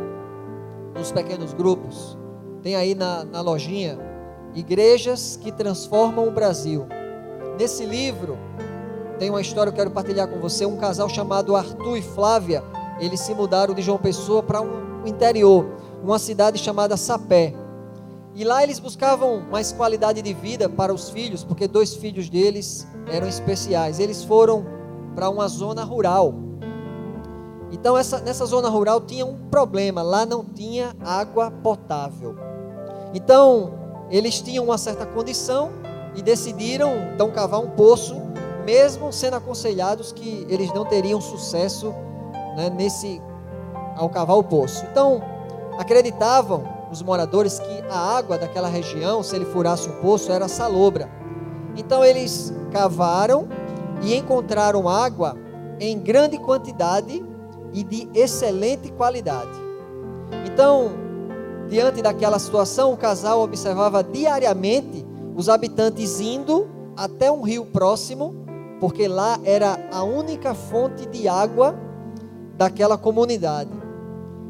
nos 0.97 1.13
pequenos 1.13 1.53
grupos, 1.53 2.19
tem 2.65 2.75
aí 2.75 2.97
na, 2.97 3.23
na 3.23 3.41
lojinha, 3.41 3.97
Igrejas 4.57 5.39
que 5.41 5.53
Transformam 5.53 6.27
o 6.27 6.33
Brasil. 6.33 6.85
Nesse 7.57 7.87
livro, 7.87 8.37
tem 9.21 9.31
uma 9.31 9.41
história 9.41 9.71
que 9.71 9.79
eu 9.79 9.85
quero 9.85 9.95
partilhar 9.95 10.27
com 10.27 10.41
você. 10.41 10.67
Um 10.67 10.79
casal 10.79 11.09
chamado 11.09 11.55
Arthur 11.55 11.97
e 11.97 12.03
Flávia, 12.03 12.65
eles 12.99 13.21
se 13.21 13.33
mudaram 13.35 13.73
de 13.73 13.83
João 13.83 13.99
Pessoa 13.99 14.43
para 14.43 14.61
um 14.61 15.07
interior, 15.07 15.65
uma 16.03 16.19
cidade 16.19 16.59
chamada 16.59 16.97
Sapé. 16.97 17.55
E 18.35 18.45
lá 18.45 18.63
eles 18.63 18.79
buscavam 18.79 19.41
mais 19.51 19.73
qualidade 19.73 20.23
de 20.23 20.33
vida 20.33 20.69
para 20.69 20.95
os 20.95 21.11
filhos, 21.11 21.43
porque 21.43 21.67
dois 21.67 21.95
filhos 21.95 22.29
deles 22.29 22.87
eram 23.11 23.27
especiais. 23.27 23.99
Eles 23.99 24.23
foram 24.23 24.65
para 25.15 25.29
uma 25.29 25.49
zona 25.49 25.83
rural. 25.83 26.35
Então 27.73 27.99
essa, 27.99 28.21
nessa 28.21 28.47
zona 28.47 28.69
rural 28.69 29.01
tinha 29.01 29.27
um 29.27 29.37
problema, 29.51 30.03
lá 30.03 30.25
não 30.25 30.45
tinha 30.45 30.95
água 31.05 31.51
potável. 31.51 32.37
Então 33.13 33.73
eles 34.11 34.41
tinham 34.41 34.65
uma 34.65 34.79
certa 34.79 35.05
condição 35.05 35.71
e 36.15 36.23
decidiram 36.23 36.91
então 37.13 37.31
cavar 37.31 37.61
um 37.61 37.71
poço, 37.71 38.17
mesmo 38.65 39.13
sendo 39.13 39.35
aconselhados 39.35 40.13
que 40.13 40.47
eles 40.49 40.73
não 40.73 40.85
teriam 40.85 41.21
sucesso 41.21 41.93
né, 42.57 42.71
nesse 42.71 43.21
ao 43.97 44.09
cavar 44.09 44.37
o 44.37 44.45
poço. 44.45 44.87
Então 44.91 45.21
acreditavam 45.79 46.65
os 46.91 47.01
moradores 47.03 47.61
que 47.61 47.85
a 47.89 48.17
água 48.19 48.37
daquela 48.37 48.69
região, 48.69 49.23
se 49.23 49.37
ele 49.37 49.45
furasse 49.45 49.89
um 49.89 49.93
poço, 50.03 50.33
era 50.33 50.49
salobra. 50.49 51.09
Então 51.77 52.05
eles 52.05 52.53
cavaram 52.73 53.49
e 54.03 54.17
encontraram 54.17 54.89
água 54.89 55.37
em 55.79 55.97
grande 55.97 56.37
quantidade 56.39 57.25
e 57.73 57.85
de 57.85 58.09
excelente 58.13 58.91
qualidade. 58.93 59.57
Então, 60.45 60.91
diante 61.69 62.03
daquela 62.03 62.39
situação, 62.41 62.93
o 62.93 62.97
casal 62.97 63.41
observava 63.41 64.03
diariamente 64.03 65.07
os 65.37 65.49
habitantes 65.49 66.19
indo 66.19 66.67
até 66.97 67.31
um 67.31 67.43
rio 67.43 67.65
próximo, 67.67 68.35
porque 68.81 69.07
lá 69.07 69.39
era 69.45 69.79
a 69.93 70.03
única 70.03 70.55
fonte 70.55 71.07
de 71.07 71.29
água 71.29 71.77
daquela 72.57 72.99
comunidade. 72.99 73.71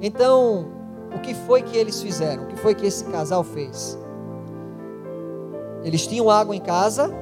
Então, 0.01 0.78
o 1.15 1.21
que 1.21 1.35
foi 1.35 1.63
que 1.63 1.77
eles 1.77 2.01
fizeram? 2.01 2.45
O 2.45 2.47
que 2.47 2.57
foi 2.57 2.75
que 2.75 2.87
esse 2.87 3.05
casal 3.05 3.43
fez? 3.43 3.99
Eles 5.83 6.07
tinham 6.07 6.31
água 6.31 6.55
em 6.55 6.61
casa, 6.61 7.13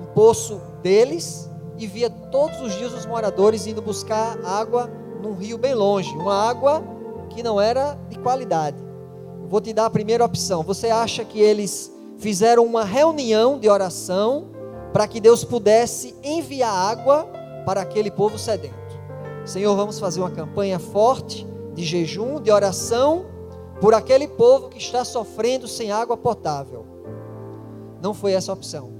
um 0.00 0.06
poço 0.14 0.60
deles, 0.82 1.50
e 1.78 1.86
via 1.86 2.08
todos 2.08 2.60
os 2.60 2.72
dias 2.74 2.92
os 2.92 3.04
moradores 3.04 3.66
indo 3.66 3.82
buscar 3.82 4.38
água 4.44 4.90
num 5.20 5.34
rio 5.34 5.58
bem 5.58 5.74
longe, 5.74 6.10
uma 6.16 6.48
água 6.48 6.82
que 7.30 7.42
não 7.42 7.60
era 7.60 7.98
de 8.08 8.18
qualidade. 8.18 8.76
vou 9.48 9.60
te 9.60 9.72
dar 9.72 9.86
a 9.86 9.90
primeira 9.90 10.24
opção. 10.24 10.62
Você 10.62 10.88
acha 10.88 11.24
que 11.24 11.40
eles 11.40 11.92
fizeram 12.18 12.64
uma 12.64 12.84
reunião 12.84 13.58
de 13.58 13.68
oração 13.68 14.46
para 14.92 15.06
que 15.08 15.20
Deus 15.20 15.44
pudesse 15.44 16.14
enviar 16.22 16.72
água 16.72 17.24
para 17.66 17.80
aquele 17.80 18.10
povo 18.10 18.38
sedento? 18.38 18.74
Senhor, 19.44 19.74
vamos 19.76 19.98
fazer 19.98 20.20
uma 20.20 20.30
campanha 20.30 20.78
forte 20.78 21.46
de 21.74 21.84
jejum, 21.84 22.40
de 22.40 22.50
oração 22.50 23.26
por 23.80 23.94
aquele 23.94 24.28
povo 24.28 24.68
que 24.68 24.78
está 24.78 25.04
sofrendo 25.04 25.66
sem 25.66 25.90
água 25.90 26.16
potável. 26.16 26.84
Não 28.02 28.14
foi 28.14 28.32
essa 28.32 28.52
a 28.52 28.54
opção. 28.54 28.92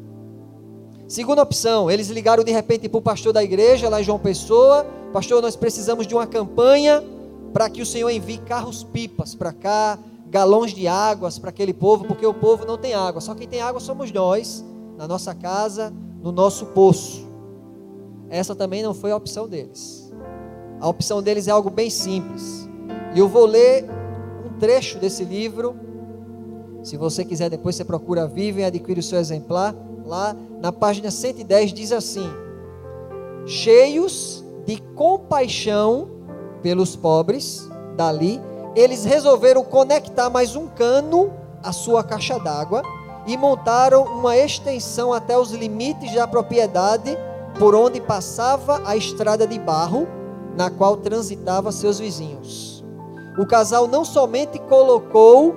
Segunda 1.07 1.43
opção, 1.43 1.91
eles 1.91 2.09
ligaram 2.09 2.43
de 2.43 2.51
repente 2.51 2.89
para 2.89 2.99
o 2.99 3.03
pastor 3.03 3.33
da 3.33 3.45
igreja 3.45 3.89
lá 3.89 4.01
em 4.01 4.05
João 4.05 4.19
Pessoa: 4.19 4.87
Pastor, 5.13 5.43
nós 5.43 5.55
precisamos 5.55 6.07
de 6.07 6.15
uma 6.15 6.27
campanha 6.27 7.05
para 7.53 7.69
que 7.69 7.83
o 7.83 7.87
Senhor 7.87 8.11
envie 8.11 8.39
carros-pipas 8.39 9.35
para 9.35 9.53
cá, 9.53 9.99
galões 10.29 10.73
de 10.73 10.89
águas 10.89 11.39
para 11.39 11.51
aquele 11.51 11.73
povo, 11.73 12.05
porque 12.05 12.27
o 12.27 12.35
povo 12.35 12.65
não 12.65 12.77
tem 12.77 12.95
água. 12.95 13.21
Só 13.21 13.35
quem 13.35 13.47
tem 13.47 13.61
água 13.61 13.81
somos 13.81 14.11
nós, 14.11 14.65
na 14.97 15.07
nossa 15.07 15.35
casa, 15.35 15.93
no 16.23 16.33
nosso 16.33 16.67
poço. 16.67 17.29
Essa 18.31 18.55
também 18.55 18.83
não 18.83 18.95
foi 18.95 19.13
a 19.13 19.17
opção 19.17 19.47
deles. 19.47 20.13
A 20.81 20.89
opção 20.89 21.23
deles 21.23 21.47
é 21.47 21.51
algo 21.51 21.71
bem 21.71 21.91
simples. 21.91 22.69
E 23.15 23.19
eu 23.19 23.29
vou 23.29 23.47
ler 23.47 23.89
trecho 24.59 24.99
desse 24.99 25.25
livro. 25.25 25.77
Se 26.83 26.97
você 26.97 27.25
quiser, 27.25 27.49
depois 27.49 27.77
você 27.77 27.85
procura 27.85 28.27
Viva 28.27 28.61
e 28.61 28.65
adquire 28.65 29.01
o 29.01 29.03
seu 29.03 29.19
exemplar. 29.19 29.75
Lá 30.05 30.37
na 30.61 30.71
página 30.71 31.11
110 31.11 31.73
diz 31.73 31.93
assim: 31.93 32.29
Cheios 33.47 34.45
de 34.67 34.77
compaixão 34.95 36.09
pelos 36.63 36.97
pobres, 36.97 37.69
dali, 37.97 38.41
eles 38.75 39.05
resolveram 39.05 39.63
conectar 39.65 40.29
mais 40.29 40.57
um 40.57 40.67
cano 40.67 41.33
à 41.63 41.73
sua 41.73 42.03
caixa 42.03 42.39
d'água 42.39 42.83
e 43.27 43.37
montaram 43.37 44.03
uma 44.05 44.37
extensão 44.37 45.13
até 45.13 45.39
os 45.39 45.53
limites 45.53 46.15
da 46.15 46.27
propriedade 46.27 47.17
por 47.59 47.75
onde 47.75 48.01
passava 48.01 48.83
a 48.85 48.97
estrada 48.97 49.47
de 49.47 49.59
barro 49.59 50.07
na 50.57 50.71
qual 50.71 50.97
transitava 50.97 51.73
seus 51.73 51.99
vizinhos. 51.99 52.74
O 53.37 53.45
casal 53.45 53.89
não 53.89 54.05
somente 54.05 54.59
colocou 54.61 55.55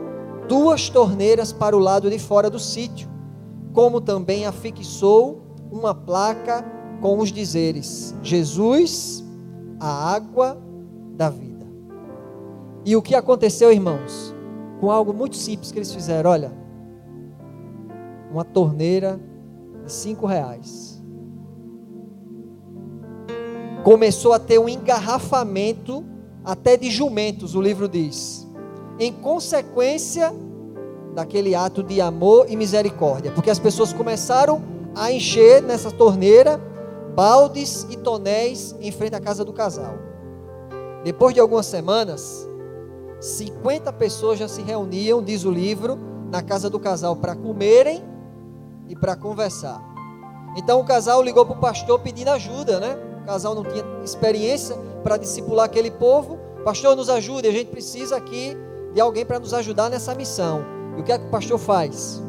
duas 0.48 0.90
torneiras 0.90 1.54
para 1.54 1.76
o 1.76 1.80
lado 1.80 2.10
de 2.10 2.18
fora 2.18 2.50
do 2.50 2.60
sítio, 2.60 3.08
como 3.74 4.02
também 4.02 4.46
afixou 4.46 5.42
uma 5.72 5.94
placa 5.94 6.66
com 7.02 7.20
os 7.20 7.32
dizeres: 7.32 8.16
Jesus, 8.24 9.24
a 9.80 10.16
água 10.16 10.58
da 11.16 11.30
vida. 11.30 11.68
E 12.86 12.96
o 12.96 13.02
que 13.02 13.14
aconteceu, 13.14 13.72
irmãos? 13.72 14.34
Com 14.80 14.90
algo 14.90 15.14
muito 15.14 15.36
simples 15.36 15.72
que 15.72 15.78
eles 15.78 15.94
fizeram, 15.94 16.30
olha, 16.30 16.52
uma 18.32 18.44
torneira 18.44 19.20
de 19.86 19.92
cinco 19.92 20.26
reais. 20.26 21.02
Começou 23.84 24.34
a 24.34 24.40
ter 24.40 24.60
um 24.60 24.68
engarrafamento 24.68 26.04
até 26.48 26.78
de 26.78 26.90
jumentos, 26.90 27.56
o 27.56 27.62
livro 27.62 27.90
diz. 27.90 28.48
Em 28.98 29.12
consequência 29.12 30.34
daquele 31.14 31.54
ato 31.54 31.84
de 31.84 32.00
amor 32.00 32.46
e 32.48 32.56
misericórdia, 32.56 33.32
porque 33.32 33.50
as 33.50 33.60
pessoas 33.60 33.92
começaram 33.92 34.64
a 34.96 35.12
encher 35.12 35.62
nessa 35.62 35.92
torneira 35.92 36.58
baldes 37.14 37.86
e 37.90 37.98
tonéis 37.98 38.74
em 38.80 38.94
frente 38.94 39.14
à 39.14 39.20
casa 39.20 39.44
do 39.44 39.52
casal. 39.52 39.96
Depois 41.04 41.34
de 41.34 41.42
algumas 41.42 41.66
semanas, 41.66 42.48
50 43.20 43.92
pessoas 43.92 44.40
já 44.40 44.48
se 44.48 44.62
reuniam, 44.62 45.22
diz 45.22 45.44
o 45.44 45.52
livro, 45.52 46.00
na 46.32 46.42
casa 46.42 46.70
do 46.70 46.80
casal 46.80 47.18
para 47.18 47.36
comerem 47.36 48.02
e 48.88 48.96
para 48.96 49.18
conversar. 49.18 49.82
Então 50.56 50.80
o 50.80 50.86
casal 50.86 51.22
ligou 51.22 51.46
para 51.46 51.58
o 51.58 51.60
pastor 51.60 52.00
pedindo 52.00 52.30
ajuda, 52.30 52.80
né? 52.80 53.07
Casal 53.28 53.54
não 53.54 53.64
tinha 53.64 53.84
experiência 54.06 54.74
para 55.04 55.18
discipular 55.18 55.66
aquele 55.66 55.92
povo. 55.92 56.40
Pastor, 56.64 56.96
nos 56.96 57.10
ajude, 57.10 57.46
a 57.46 57.52
gente 57.52 57.70
precisa 57.70 58.16
aqui 58.16 58.56
de 58.94 59.02
alguém 59.02 59.26
para 59.26 59.38
nos 59.38 59.54
ajudar 59.54 59.90
nessa 59.90 60.16
missão. 60.16 60.62
E 60.98 61.02
o 61.02 61.04
que 61.04 61.12
é 61.12 61.20
que 61.20 61.26
o 61.26 61.30
pastor 61.30 61.60
faz? 61.60 62.24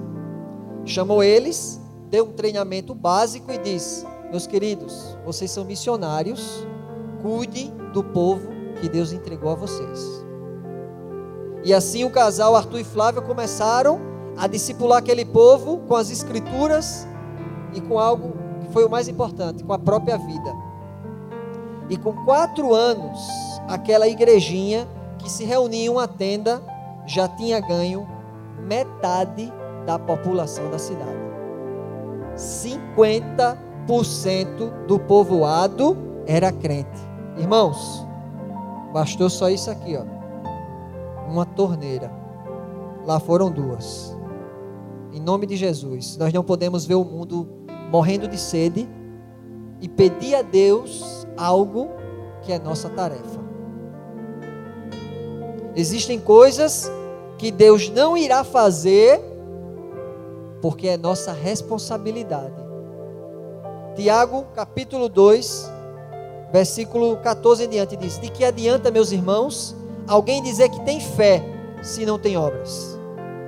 Chamou 0.85 1.23
eles, 1.23 1.81
deu 2.11 2.25
um 2.25 2.33
treinamento 2.33 2.97
básico 2.97 3.53
e 3.53 3.59
disse: 3.59 4.05
Meus 4.29 4.45
queridos, 4.45 5.17
vocês 5.25 5.53
são 5.53 5.65
missionários, 5.65 6.67
cuidem 7.23 7.73
do 7.93 8.03
povo 8.03 8.49
que 8.81 8.89
Deus 8.89 9.13
entregou 9.13 9.53
a 9.53 9.55
vocês. 9.55 10.25
E 11.65 11.73
assim 11.73 12.05
o 12.05 12.11
casal 12.11 12.57
Arthur 12.57 12.81
e 12.81 12.85
Flávia 12.85 13.23
começaram 13.23 14.01
a 14.37 14.49
discipular 14.49 14.99
aquele 14.99 15.25
povo 15.25 15.79
com 15.87 15.95
as 15.95 16.11
escrituras 16.11 17.07
e 17.73 17.81
com 17.81 18.01
algo 18.01 18.33
que 18.63 18.73
foi 18.73 18.85
o 18.85 18.91
mais 18.91 19.07
importante, 19.07 19.63
com 19.63 19.73
a 19.73 19.79
própria 19.79 20.19
vida. 20.19 20.68
E 21.91 21.97
com 21.97 22.13
quatro 22.25 22.75
anos, 22.75 23.19
aquela 23.67 24.07
igrejinha 24.07 24.87
que 25.19 25.31
se 25.31 25.45
reunia 25.45 25.87
em 25.87 25.89
uma 25.89 26.07
tenda 26.07 26.63
já 27.07 27.27
tinha 27.29 27.61
ganho 27.61 28.07
metade 28.67 29.51
da 29.87 29.99
população 29.99 30.71
da 30.71 30.79
cidade. 30.79 31.17
50% 32.37 34.87
do 34.87 34.99
povoado 34.99 35.97
era 36.27 36.53
crente. 36.53 37.01
Irmãos, 37.39 38.07
bastou 38.93 39.31
só 39.31 39.49
isso 39.49 39.71
aqui, 39.71 39.97
ó. 39.97 40.05
Uma 41.31 41.47
torneira. 41.47 42.13
Lá 43.07 43.19
foram 43.19 43.51
duas. 43.51 44.15
Em 45.13 45.21
nome 45.21 45.47
de 45.47 45.57
Jesus, 45.57 46.19
nós 46.19 46.33
não 46.33 46.45
podemos 46.45 46.85
ver 46.85 46.97
o 46.97 47.05
mundo 47.05 47.49
morrendo 47.91 48.29
de 48.29 48.37
sede 48.37 48.87
e 49.81 49.89
pedir 49.89 50.35
a 50.35 50.43
Deus 50.43 51.18
algo 51.39 51.91
que 52.43 52.53
é 52.53 52.59
nossa 52.59 52.89
tarefa. 52.91 53.41
Existem 55.75 56.19
coisas 56.19 56.91
que 57.39 57.53
Deus 57.53 57.89
não 57.89 58.17
irá 58.17 58.43
fazer 58.43 59.21
porque 60.61 60.89
é 60.89 60.97
nossa 60.97 61.33
responsabilidade. 61.33 62.67
Tiago, 63.95 64.45
capítulo 64.55 65.09
2, 65.09 65.71
versículo 66.53 67.17
14 67.19 67.65
em 67.65 67.69
diante 67.69 67.97
diz: 67.97 68.19
De 68.19 68.31
que 68.31 68.45
adianta, 68.45 68.91
meus 68.91 69.13
irmãos, 69.13 69.75
alguém 70.07 70.43
dizer 70.43 70.69
que 70.69 70.81
tem 70.81 71.01
fé 71.01 71.43
se 71.83 72.05
não 72.05 72.19
tem 72.19 72.37
obras? 72.37 72.99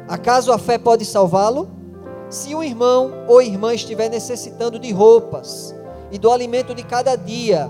Acaso 0.09 0.53
a 0.53 0.59
fé 0.59 0.79
pode 0.79 1.05
salvá-lo? 1.05 1.69
Se 2.29 2.55
um 2.55 2.63
irmão 2.63 3.13
ou 3.27 3.43
irmã 3.43 3.75
estiver 3.75 4.09
necessitando 4.09 4.79
de 4.79 4.93
roupas 4.93 5.75
e 6.13 6.19
do 6.19 6.31
alimento 6.31 6.75
de 6.75 6.85
cada 6.85 7.17
dia, 7.17 7.69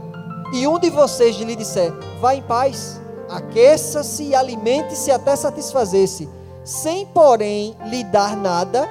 e 0.52 0.66
um 0.66 0.78
de 0.78 0.90
vocês 0.90 1.36
lhe 1.36 1.56
disser: 1.56 1.92
Vá 2.20 2.34
em 2.34 2.42
paz, 2.42 3.00
aqueça-se 3.28 4.24
e 4.24 4.34
alimente-se 4.34 5.10
até 5.10 5.34
satisfazer-se, 5.36 6.28
sem 6.64 7.06
porém 7.06 7.76
lhe 7.86 8.04
dar 8.04 8.36
nada, 8.36 8.88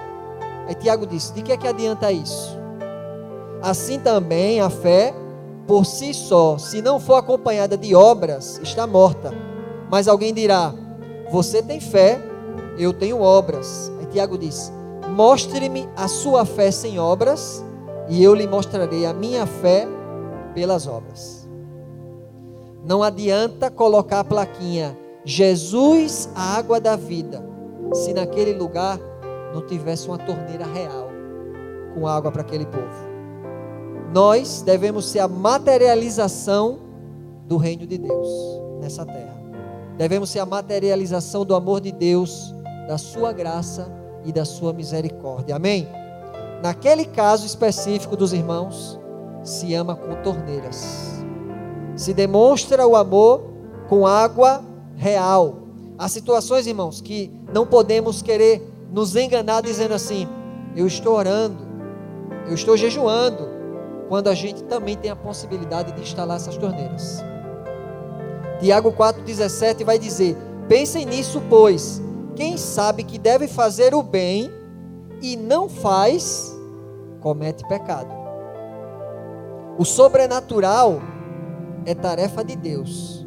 aí 0.68 0.76
Tiago 0.76 1.06
disse: 1.06 1.34
De 1.34 1.42
que 1.42 1.52
é 1.52 1.58
que 1.58 1.68
adianta 1.68 2.12
isso? 2.12 2.58
Assim 3.62 4.00
também 4.00 4.62
a 4.62 4.70
fé, 4.70 5.14
por 5.68 5.86
si 5.86 6.14
só, 6.14 6.58
se 6.58 6.82
não 6.82 7.00
for 7.00 7.16
acompanhada 7.16 7.78
de 7.78 7.94
obras, 7.94 8.60
está 8.64 8.88
morta. 8.88 9.34
Mas 9.90 10.08
alguém 10.08 10.34
dirá: 10.34 10.74
Você 11.32 11.62
tem 11.62 11.80
fé 11.80 12.30
eu 12.80 12.94
tenho 12.94 13.22
obras. 13.22 13.92
Aí 14.00 14.06
Tiago 14.06 14.38
diz: 14.38 14.72
Mostre-me 15.10 15.88
a 15.96 16.08
sua 16.08 16.46
fé 16.46 16.72
sem 16.72 16.98
obras, 16.98 17.64
e 18.08 18.24
eu 18.24 18.34
lhe 18.34 18.48
mostrarei 18.48 19.06
a 19.06 19.14
minha 19.14 19.46
fé 19.46 19.86
pelas 20.56 20.88
obras. 20.88 21.39
Não 22.84 23.04
adianta 23.04 23.70
colocar 23.70 24.22
a 24.22 24.24
plaquinha 24.24 24.98
Jesus, 25.26 26.30
a 26.34 26.58
água 26.58 26.80
da 26.80 26.96
vida, 26.96 27.44
se 27.94 28.14
naquele 28.14 28.54
lugar 28.54 29.00
não 29.54 29.66
tivesse 29.66 30.08
uma 30.08 30.18
torneira 30.18 30.66
real 30.66 31.10
com 31.94 32.08
água 32.08 32.32
para 32.32 32.42
aquele 32.42 32.66
povo. 32.66 33.10
Nós 34.14 34.62
devemos 34.62 35.10
ser 35.10 35.20
a 35.20 35.28
materialização 35.28 36.80
do 37.46 37.58
reino 37.58 37.86
de 37.86 37.98
Deus 37.98 38.28
nessa 38.80 39.06
terra. 39.06 39.38
Devemos 39.98 40.30
ser 40.30 40.40
a 40.40 40.46
materialização 40.46 41.46
do 41.46 41.54
amor 41.54 41.82
de 41.82 41.92
Deus 41.92 42.56
da 42.88 42.98
sua 42.98 43.34
graça 43.34 43.92
e 44.24 44.32
da 44.32 44.46
sua 44.46 44.72
misericórdia. 44.74 45.56
Amém? 45.56 45.88
Naquele 46.64 47.06
caso 47.06 47.46
específico 47.46 48.16
dos 48.16 48.34
irmãos, 48.34 49.00
se 49.44 49.74
ama 49.74 49.96
com 49.96 50.22
torneiras. 50.24 51.19
Se 52.00 52.14
demonstra 52.14 52.88
o 52.88 52.96
amor 52.96 53.44
com 53.90 54.08
água 54.08 54.64
real. 54.96 55.64
Há 55.98 56.08
situações, 56.08 56.66
irmãos, 56.66 57.02
que 57.02 57.30
não 57.54 57.68
podemos 57.68 58.22
querer 58.22 58.66
nos 58.90 59.18
enganar 59.18 59.60
dizendo 59.60 59.94
assim: 59.94 60.26
eu 60.78 60.88
estou 60.88 61.14
orando, 61.14 61.58
eu 62.48 62.54
estou 62.54 62.78
jejuando, 62.78 63.50
quando 64.08 64.30
a 64.30 64.34
gente 64.34 64.64
também 64.64 64.96
tem 64.96 65.12
a 65.12 65.16
possibilidade 65.16 65.92
de 65.92 66.00
instalar 66.00 66.38
essas 66.38 66.56
torneiras. 66.56 67.22
Tiago 68.62 68.94
4,17 68.94 69.84
vai 69.84 70.00
dizer: 70.00 70.38
Pensem 70.70 71.06
nisso, 71.06 71.42
pois 71.50 72.02
quem 72.34 72.56
sabe 72.56 73.04
que 73.04 73.20
deve 73.20 73.46
fazer 73.46 73.94
o 73.94 74.02
bem 74.02 74.50
e 75.22 75.36
não 75.36 75.68
faz, 75.68 76.58
comete 77.20 77.68
pecado. 77.68 78.18
O 79.78 79.84
sobrenatural 79.84 81.02
é 81.90 81.96
tarefa 81.96 82.44
de 82.44 82.56
Deus, 82.56 83.26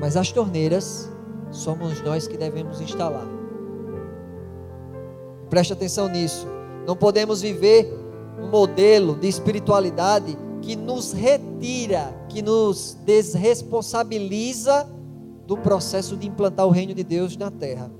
mas 0.00 0.16
as 0.16 0.32
torneiras 0.32 1.10
somos 1.50 2.00
nós 2.00 2.26
que 2.26 2.38
devemos 2.38 2.80
instalar. 2.80 3.26
Preste 5.50 5.74
atenção 5.74 6.08
nisso. 6.08 6.46
Não 6.86 6.96
podemos 6.96 7.42
viver 7.42 7.92
um 8.40 8.48
modelo 8.48 9.14
de 9.14 9.28
espiritualidade 9.28 10.34
que 10.62 10.74
nos 10.74 11.12
retira, 11.12 12.10
que 12.30 12.40
nos 12.40 12.96
desresponsabiliza 13.04 14.88
do 15.46 15.58
processo 15.58 16.16
de 16.16 16.26
implantar 16.26 16.66
o 16.66 16.70
reino 16.70 16.94
de 16.94 17.04
Deus 17.04 17.36
na 17.36 17.50
terra. 17.50 17.92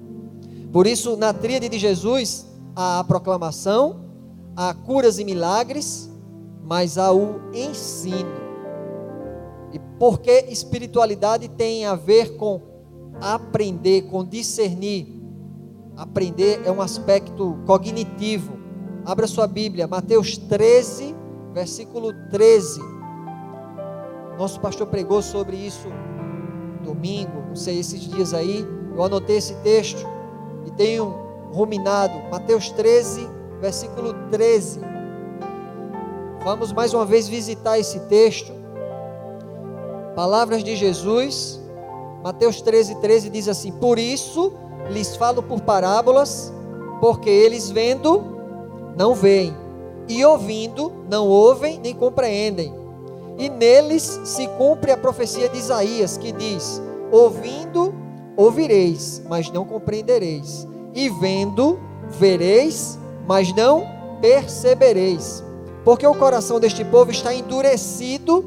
Por 0.72 0.86
isso, 0.86 1.14
na 1.14 1.34
tríade 1.34 1.68
de 1.68 1.78
Jesus, 1.78 2.46
há 2.74 3.00
a 3.00 3.04
proclamação, 3.04 4.00
há 4.56 4.72
curas 4.72 5.18
e 5.18 5.26
milagres, 5.26 6.10
mas 6.64 6.96
há 6.96 7.12
o 7.12 7.38
ensino. 7.52 8.43
E 9.74 9.80
porque 9.98 10.46
espiritualidade 10.48 11.48
tem 11.48 11.84
a 11.84 11.96
ver 11.96 12.36
com 12.36 12.62
aprender, 13.20 14.02
com 14.02 14.24
discernir. 14.24 15.08
Aprender 15.96 16.62
é 16.64 16.70
um 16.70 16.80
aspecto 16.80 17.58
cognitivo. 17.66 18.56
Abra 19.04 19.26
sua 19.26 19.48
Bíblia, 19.48 19.88
Mateus 19.88 20.38
13, 20.38 21.12
versículo 21.52 22.12
13. 22.30 22.80
Nosso 24.38 24.60
pastor 24.60 24.86
pregou 24.86 25.20
sobre 25.20 25.56
isso 25.56 25.88
domingo, 26.84 27.42
não 27.48 27.56
sei, 27.56 27.80
esses 27.80 28.00
dias 28.00 28.32
aí. 28.32 28.64
Eu 28.94 29.02
anotei 29.02 29.38
esse 29.38 29.54
texto 29.56 30.06
e 30.64 30.70
tenho 30.70 31.06
ruminado. 31.52 32.14
Mateus 32.30 32.70
13, 32.70 33.28
versículo 33.60 34.14
13. 34.30 34.80
Vamos 36.44 36.72
mais 36.72 36.94
uma 36.94 37.04
vez 37.04 37.26
visitar 37.26 37.76
esse 37.76 37.98
texto. 38.00 38.53
Palavras 40.14 40.62
de 40.62 40.76
Jesus. 40.76 41.60
Mateus 42.22 42.62
13, 42.62 42.96
13 42.96 43.30
diz 43.30 43.48
assim: 43.48 43.72
Por 43.72 43.98
isso 43.98 44.52
lhes 44.90 45.16
falo 45.16 45.42
por 45.42 45.60
parábolas, 45.60 46.52
porque 47.00 47.28
eles 47.28 47.70
vendo, 47.70 48.22
não 48.96 49.14
veem, 49.14 49.54
e 50.08 50.24
ouvindo, 50.24 50.92
não 51.10 51.26
ouvem 51.26 51.80
nem 51.82 51.94
compreendem. 51.94 52.72
E 53.36 53.48
neles 53.48 54.20
se 54.24 54.46
cumpre 54.56 54.92
a 54.92 54.96
profecia 54.96 55.48
de 55.48 55.58
Isaías, 55.58 56.16
que 56.16 56.30
diz: 56.30 56.80
Ouvindo, 57.10 57.92
ouvireis, 58.36 59.20
mas 59.28 59.50
não 59.50 59.64
compreendereis, 59.64 60.66
e 60.94 61.10
vendo, 61.10 61.78
vereis, 62.08 62.98
mas 63.26 63.52
não 63.52 63.84
percebereis. 64.20 65.42
Porque 65.84 66.06
o 66.06 66.14
coração 66.14 66.60
deste 66.60 66.84
povo 66.84 67.10
está 67.10 67.34
endurecido 67.34 68.44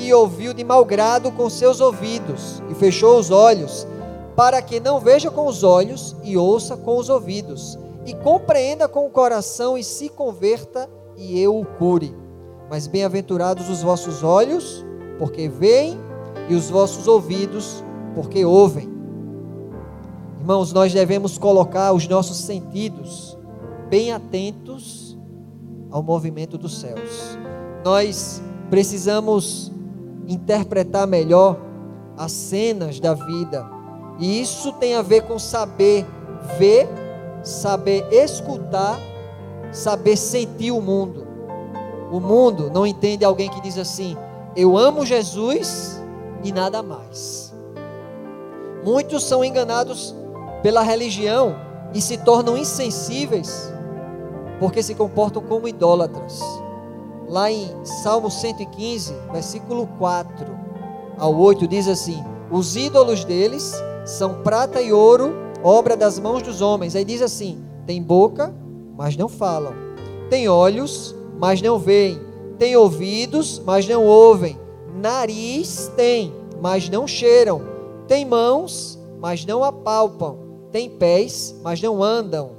e 0.00 0.14
ouviu 0.14 0.54
de 0.54 0.64
mau 0.64 0.84
grado 0.84 1.30
com 1.30 1.50
seus 1.50 1.80
ouvidos, 1.80 2.62
e 2.70 2.74
fechou 2.74 3.18
os 3.18 3.30
olhos, 3.30 3.86
para 4.34 4.62
que 4.62 4.80
não 4.80 4.98
veja 4.98 5.30
com 5.30 5.46
os 5.46 5.62
olhos 5.62 6.16
e 6.24 6.36
ouça 6.36 6.76
com 6.76 6.96
os 6.96 7.10
ouvidos, 7.10 7.78
e 8.06 8.14
compreenda 8.14 8.88
com 8.88 9.06
o 9.06 9.10
coração 9.10 9.76
e 9.76 9.84
se 9.84 10.08
converta, 10.08 10.88
e 11.16 11.38
eu 11.38 11.58
o 11.58 11.66
cure. 11.66 12.16
Mas 12.70 12.86
bem-aventurados 12.86 13.68
os 13.68 13.82
vossos 13.82 14.22
olhos, 14.22 14.84
porque 15.18 15.48
veem, 15.48 15.98
e 16.48 16.54
os 16.54 16.70
vossos 16.70 17.06
ouvidos, 17.06 17.84
porque 18.14 18.44
ouvem. 18.44 18.88
Irmãos, 20.38 20.72
nós 20.72 20.92
devemos 20.92 21.36
colocar 21.36 21.92
os 21.92 22.08
nossos 22.08 22.38
sentidos 22.38 23.36
bem 23.90 24.12
atentos 24.12 25.18
ao 25.90 26.02
movimento 26.02 26.56
dos 26.56 26.80
céus. 26.80 27.38
Nós 27.84 28.40
precisamos 28.70 29.70
interpretar 30.32 31.06
melhor 31.06 31.56
as 32.16 32.32
cenas 32.32 33.00
da 33.00 33.14
vida. 33.14 33.68
E 34.18 34.40
isso 34.40 34.72
tem 34.74 34.94
a 34.94 35.02
ver 35.02 35.22
com 35.22 35.38
saber 35.38 36.06
ver, 36.58 36.88
saber 37.42 38.06
escutar, 38.12 38.98
saber 39.72 40.16
sentir 40.16 40.70
o 40.70 40.80
mundo. 40.80 41.26
O 42.12 42.20
mundo 42.20 42.70
não 42.72 42.86
entende 42.86 43.24
alguém 43.24 43.50
que 43.50 43.60
diz 43.60 43.78
assim: 43.78 44.16
Eu 44.54 44.76
amo 44.76 45.04
Jesus 45.04 46.00
e 46.42 46.52
nada 46.52 46.82
mais. 46.82 47.54
Muitos 48.84 49.24
são 49.24 49.44
enganados 49.44 50.14
pela 50.62 50.82
religião 50.82 51.56
e 51.92 52.00
se 52.00 52.16
tornam 52.18 52.56
insensíveis 52.56 53.70
porque 54.58 54.82
se 54.82 54.94
comportam 54.94 55.42
como 55.42 55.66
idólatras 55.66 56.40
lá 57.30 57.50
em 57.50 57.68
Salmo 57.84 58.28
115, 58.28 59.14
versículo 59.32 59.86
4 59.98 60.46
ao 61.16 61.34
8, 61.34 61.68
diz 61.68 61.86
assim: 61.86 62.22
Os 62.50 62.76
ídolos 62.76 63.24
deles 63.24 63.72
são 64.04 64.42
prata 64.42 64.82
e 64.82 64.92
ouro, 64.92 65.32
obra 65.62 65.96
das 65.96 66.18
mãos 66.18 66.42
dos 66.42 66.60
homens. 66.60 66.96
Aí 66.96 67.04
diz 67.04 67.22
assim: 67.22 67.64
tem 67.86 68.02
boca, 68.02 68.52
mas 68.96 69.16
não 69.16 69.28
falam, 69.28 69.72
tem 70.28 70.48
olhos, 70.48 71.14
mas 71.38 71.62
não 71.62 71.78
veem, 71.78 72.18
tem 72.58 72.76
ouvidos, 72.76 73.62
mas 73.64 73.86
não 73.86 74.04
ouvem, 74.04 74.58
nariz 74.96 75.90
tem, 75.96 76.34
mas 76.60 76.88
não 76.88 77.06
cheiram, 77.06 77.62
tem 78.08 78.24
mãos, 78.24 78.98
mas 79.20 79.46
não 79.46 79.62
apalpam, 79.62 80.36
tem 80.72 80.90
pés, 80.90 81.54
mas 81.62 81.80
não 81.80 82.02
andam, 82.02 82.50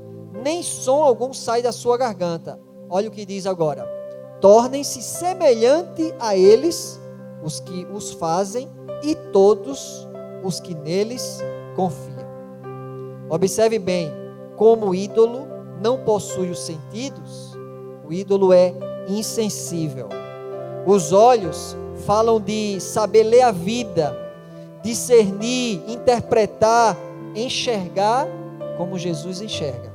nem 0.41 0.63
som 0.63 1.03
algum 1.03 1.33
sai 1.33 1.61
da 1.61 1.73
sua 1.73 1.97
garganta. 1.97 2.57
Olha 2.89 3.09
o 3.09 3.11
que 3.11 3.25
diz 3.25 3.45
agora 3.45 4.00
tornem-se 4.41 5.01
semelhante 5.01 6.13
a 6.19 6.35
eles 6.35 6.99
os 7.43 7.59
que 7.59 7.85
os 7.93 8.11
fazem 8.11 8.67
e 9.03 9.15
todos 9.31 10.07
os 10.43 10.59
que 10.59 10.73
neles 10.73 11.39
confiam. 11.75 12.29
Observe 13.29 13.79
bem, 13.79 14.11
como 14.57 14.89
o 14.89 14.95
ídolo 14.95 15.47
não 15.79 16.03
possui 16.03 16.49
os 16.49 16.59
sentidos, 16.59 17.55
o 18.05 18.11
ídolo 18.11 18.51
é 18.51 18.73
insensível. 19.07 20.09
Os 20.85 21.13
olhos 21.13 21.77
falam 22.05 22.39
de 22.39 22.79
saber 22.79 23.23
ler 23.23 23.41
a 23.41 23.51
vida, 23.51 24.17
discernir, 24.83 25.81
interpretar, 25.87 26.97
enxergar 27.35 28.27
como 28.77 28.97
Jesus 28.97 29.39
enxerga. 29.39 29.91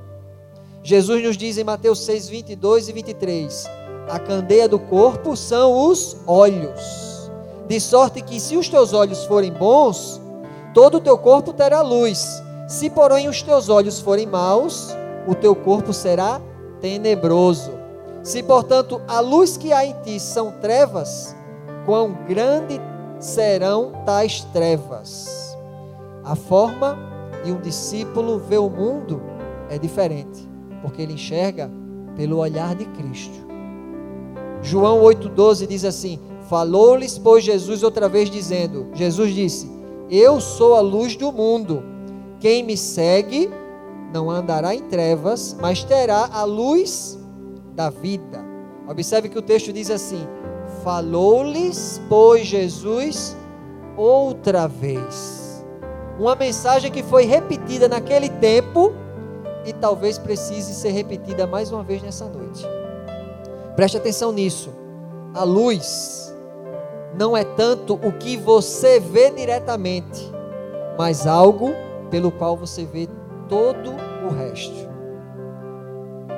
Jesus 0.82 1.22
nos 1.22 1.36
diz 1.36 1.58
em 1.58 1.64
Mateus 1.64 1.98
6, 2.04 2.28
22 2.28 2.88
e 2.88 2.92
23: 2.92 3.75
a 4.08 4.18
candeia 4.18 4.68
do 4.68 4.78
corpo 4.78 5.36
são 5.36 5.88
os 5.88 6.16
olhos. 6.26 7.30
De 7.68 7.80
sorte 7.80 8.22
que, 8.22 8.38
se 8.38 8.56
os 8.56 8.68
teus 8.68 8.92
olhos 8.92 9.24
forem 9.24 9.52
bons, 9.52 10.20
todo 10.72 10.98
o 10.98 11.00
teu 11.00 11.18
corpo 11.18 11.52
terá 11.52 11.82
luz. 11.82 12.42
Se, 12.68 12.88
porém, 12.88 13.28
os 13.28 13.42
teus 13.42 13.68
olhos 13.68 14.00
forem 14.00 14.26
maus, 14.26 14.94
o 15.26 15.34
teu 15.34 15.54
corpo 15.54 15.92
será 15.92 16.40
tenebroso. 16.80 17.72
Se, 18.22 18.42
portanto, 18.42 19.00
a 19.08 19.20
luz 19.20 19.56
que 19.56 19.72
há 19.72 19.84
em 19.84 19.94
ti 20.02 20.20
são 20.20 20.52
trevas, 20.60 21.34
quão 21.84 22.12
grande 22.26 22.80
serão 23.18 23.92
tais 24.04 24.42
trevas. 24.52 25.56
A 26.24 26.34
forma 26.34 26.98
de 27.44 27.52
um 27.52 27.60
discípulo 27.60 28.38
ver 28.38 28.58
o 28.58 28.68
mundo 28.68 29.22
é 29.70 29.78
diferente, 29.78 30.48
porque 30.82 31.02
ele 31.02 31.14
enxerga 31.14 31.70
pelo 32.16 32.38
olhar 32.38 32.74
de 32.74 32.84
Cristo. 32.86 33.45
João 34.66 35.00
8,12 35.02 35.68
diz 35.68 35.84
assim: 35.84 36.18
Falou-lhes, 36.48 37.16
pois, 37.16 37.44
Jesus 37.44 37.84
outra 37.84 38.08
vez, 38.08 38.28
dizendo: 38.28 38.88
Jesus 38.94 39.32
disse: 39.32 39.70
Eu 40.10 40.40
sou 40.40 40.74
a 40.74 40.80
luz 40.80 41.14
do 41.14 41.30
mundo. 41.30 41.84
Quem 42.40 42.64
me 42.64 42.76
segue 42.76 43.48
não 44.12 44.28
andará 44.28 44.74
em 44.74 44.82
trevas, 44.82 45.56
mas 45.60 45.84
terá 45.84 46.28
a 46.32 46.42
luz 46.42 47.16
da 47.74 47.90
vida. 47.90 48.44
Observe 48.88 49.28
que 49.28 49.38
o 49.38 49.42
texto 49.42 49.72
diz 49.72 49.88
assim: 49.88 50.26
Falou-lhes, 50.82 52.02
pois, 52.08 52.44
Jesus 52.44 53.36
outra 53.96 54.66
vez. 54.66 55.64
Uma 56.18 56.34
mensagem 56.34 56.90
que 56.90 57.04
foi 57.04 57.24
repetida 57.24 57.88
naquele 57.88 58.28
tempo 58.28 58.92
e 59.64 59.72
talvez 59.72 60.18
precise 60.18 60.74
ser 60.74 60.90
repetida 60.90 61.46
mais 61.46 61.70
uma 61.70 61.84
vez 61.84 62.02
nessa 62.02 62.24
noite. 62.26 62.66
Preste 63.76 63.98
atenção 63.98 64.32
nisso. 64.32 64.70
A 65.34 65.44
luz 65.44 66.34
não 67.16 67.36
é 67.36 67.44
tanto 67.44 67.94
o 67.94 68.12
que 68.12 68.36
você 68.36 68.98
vê 68.98 69.30
diretamente, 69.30 70.32
mas 70.98 71.26
algo 71.26 71.72
pelo 72.10 72.32
qual 72.32 72.56
você 72.56 72.86
vê 72.86 73.06
todo 73.48 73.90
o 74.26 74.34
resto. 74.34 74.86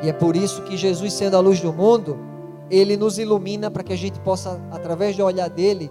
E 0.02 0.08
é 0.08 0.12
por 0.12 0.36
isso 0.36 0.62
que 0.62 0.76
Jesus, 0.76 1.12
sendo 1.12 1.36
a 1.36 1.40
luz 1.40 1.60
do 1.60 1.72
mundo, 1.72 2.18
ele 2.70 2.96
nos 2.96 3.18
ilumina 3.18 3.70
para 3.70 3.82
que 3.82 3.92
a 3.92 3.96
gente 3.96 4.18
possa, 4.20 4.60
através 4.70 5.16
do 5.16 5.24
olhar 5.24 5.48
dele, 5.48 5.90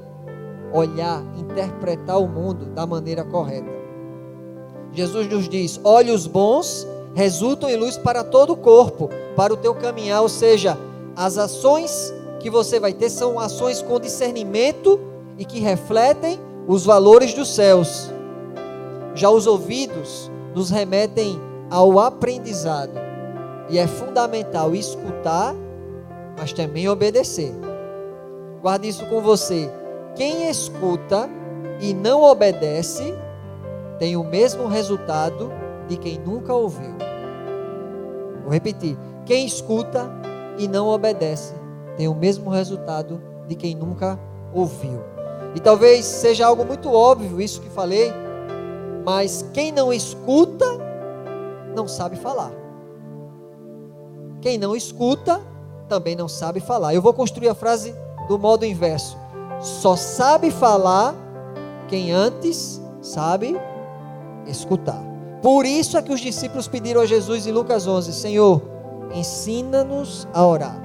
olhar, 0.73 1.23
interpretar 1.37 2.19
o 2.19 2.27
mundo 2.27 2.65
da 2.67 2.85
maneira 2.85 3.23
correta. 3.23 3.69
Jesus 4.91 5.27
nos 5.29 5.47
diz: 5.47 5.79
olhos 5.83 6.27
bons 6.27 6.87
resultam 7.13 7.69
em 7.69 7.75
luz 7.75 7.97
para 7.97 8.23
todo 8.23 8.53
o 8.53 8.57
corpo, 8.57 9.09
para 9.35 9.53
o 9.53 9.57
teu 9.57 9.73
caminhar, 9.73 10.21
ou 10.21 10.29
seja, 10.29 10.77
as 11.17 11.35
ações 11.39 12.13
que 12.39 12.47
você 12.47 12.79
vai 12.79 12.93
ter 12.93 13.09
são 13.09 13.39
ações 13.39 13.81
com 13.81 13.99
discernimento 13.99 14.99
e 15.35 15.43
que 15.43 15.59
refletem 15.59 16.39
os 16.67 16.85
valores 16.85 17.33
dos 17.33 17.55
céus. 17.55 18.11
Já 19.15 19.27
os 19.31 19.47
ouvidos 19.47 20.31
nos 20.53 20.69
remetem 20.69 21.41
ao 21.71 21.99
aprendizado. 21.99 22.91
E 23.67 23.79
é 23.79 23.87
fundamental 23.87 24.75
escutar, 24.75 25.55
mas 26.37 26.53
também 26.53 26.87
obedecer. 26.87 27.51
Guarde 28.61 28.87
isso 28.87 29.05
com 29.07 29.19
você. 29.19 29.71
Quem 30.15 30.47
escuta 30.47 31.27
e 31.81 31.95
não 31.95 32.21
obedece 32.21 33.15
tem 33.97 34.15
o 34.15 34.23
mesmo 34.23 34.67
resultado 34.67 35.51
de 35.87 35.97
quem 35.97 36.19
nunca 36.19 36.53
ouviu. 36.53 36.95
Vou 38.43 38.53
repetir. 38.53 38.95
Quem 39.25 39.45
escuta 39.45 40.09
e 40.57 40.67
não 40.67 40.87
obedece, 40.87 41.53
tem 41.95 42.07
o 42.07 42.15
mesmo 42.15 42.49
resultado 42.49 43.21
de 43.47 43.55
quem 43.55 43.75
nunca 43.75 44.19
ouviu. 44.53 45.01
E 45.55 45.59
talvez 45.59 46.05
seja 46.05 46.45
algo 46.45 46.65
muito 46.65 46.91
óbvio 46.91 47.41
isso 47.41 47.61
que 47.61 47.69
falei, 47.69 48.11
mas 49.05 49.45
quem 49.53 49.71
não 49.71 49.93
escuta 49.93 50.65
não 51.75 51.87
sabe 51.87 52.15
falar. 52.15 52.51
Quem 54.41 54.57
não 54.57 54.75
escuta 54.75 55.41
também 55.87 56.15
não 56.15 56.27
sabe 56.27 56.59
falar. 56.59 56.93
Eu 56.93 57.01
vou 57.01 57.13
construir 57.13 57.49
a 57.49 57.55
frase 57.55 57.95
do 58.27 58.37
modo 58.37 58.65
inverso. 58.65 59.17
Só 59.59 59.95
sabe 59.95 60.51
falar 60.51 61.15
quem 61.87 62.11
antes 62.11 62.81
sabe 63.01 63.59
escutar. 64.45 65.01
Por 65.41 65.65
isso 65.65 65.97
é 65.97 66.01
que 66.01 66.13
os 66.13 66.19
discípulos 66.19 66.67
pediram 66.67 67.01
a 67.01 67.05
Jesus 67.05 67.47
em 67.47 67.51
Lucas 67.51 67.87
11: 67.87 68.13
Senhor, 68.13 68.61
ensina-nos 69.13 70.27
a 70.33 70.45
orar. 70.45 70.81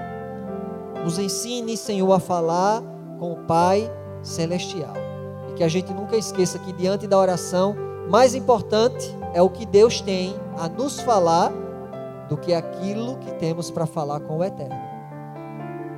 Nos 1.04 1.18
ensine, 1.18 1.76
Senhor, 1.76 2.12
a 2.12 2.20
falar 2.20 2.82
com 3.18 3.32
o 3.32 3.36
Pai 3.44 3.90
Celestial. 4.22 4.94
E 5.50 5.54
que 5.54 5.64
a 5.64 5.68
gente 5.68 5.92
nunca 5.92 6.16
esqueça 6.16 6.58
que 6.58 6.72
diante 6.72 7.06
da 7.06 7.18
oração, 7.18 7.74
mais 8.08 8.34
importante 8.34 9.16
é 9.34 9.42
o 9.42 9.48
que 9.48 9.66
Deus 9.66 10.00
tem 10.00 10.34
a 10.58 10.68
nos 10.68 11.00
falar 11.00 11.52
do 12.28 12.36
que 12.36 12.54
aquilo 12.54 13.16
que 13.18 13.32
temos 13.34 13.70
para 13.70 13.86
falar 13.86 14.20
com 14.20 14.38
o 14.38 14.44
Eterno. 14.44 14.92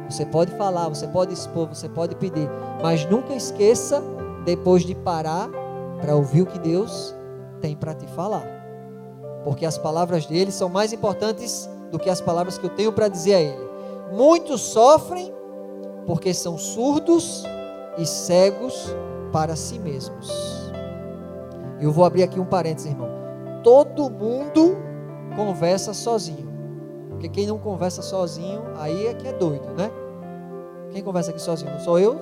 Você 0.09 0.27
pode 0.27 0.51
falar, 0.57 0.89
você 0.89 1.07
pode 1.07 1.33
expor, 1.33 1.69
você 1.69 1.89
pode 1.89 2.15
pedir, 2.17 2.49
mas 2.83 3.09
nunca 3.09 3.35
esqueça 3.35 4.03
depois 4.45 4.83
de 4.83 4.95
parar 4.95 5.49
para 6.01 6.15
ouvir 6.15 6.43
o 6.43 6.47
que 6.47 6.59
Deus 6.59 7.15
tem 7.61 7.75
para 7.75 7.95
te 7.95 8.07
falar. 8.09 8.45
Porque 9.45 9.65
as 9.65 9.79
palavras 9.79 10.27
dele 10.27 10.53
são 10.53 10.69
mais 10.69 10.93
importantes 10.93 11.69
do 11.95 11.99
que 12.01 12.11
as 12.11 12.21
palavras 12.21 12.59
que 12.59 12.67
eu 12.67 12.71
tenho 12.71 12.93
para 12.93 13.07
dizer 13.07 13.35
a 13.35 13.41
ele. 13.41 13.71
Muitos 14.13 14.61
sofrem 14.61 15.33
porque 16.05 16.35
são 16.35 16.59
surdos 16.59 17.45
e 17.97 18.05
cegos 18.05 18.93
para 19.31 19.55
si 19.55 19.79
mesmos. 19.79 20.29
Eu 21.81 21.93
vou 21.93 22.05
abrir 22.05 22.25
aqui 22.25 22.41
um 22.41 22.45
parênteses, 22.45 22.91
irmão. 22.91 23.09
Todo 23.63 24.11
mundo 24.11 24.77
conversa 25.37 25.95
sozinho. 25.95 26.53
Porque 27.11 27.29
quem 27.29 27.47
não 27.47 27.59
conversa 27.59 28.03
sozinho, 28.03 28.61
aí 28.77 29.07
é 29.07 29.15
que 29.15 29.29
é 29.29 29.33
doido, 29.33 29.73
né? 29.75 29.89
Quem 30.91 31.01
conversa 31.01 31.31
aqui 31.31 31.41
sozinho? 31.41 31.71
Não 31.71 31.79
sou 31.79 32.01
eu? 32.01 32.15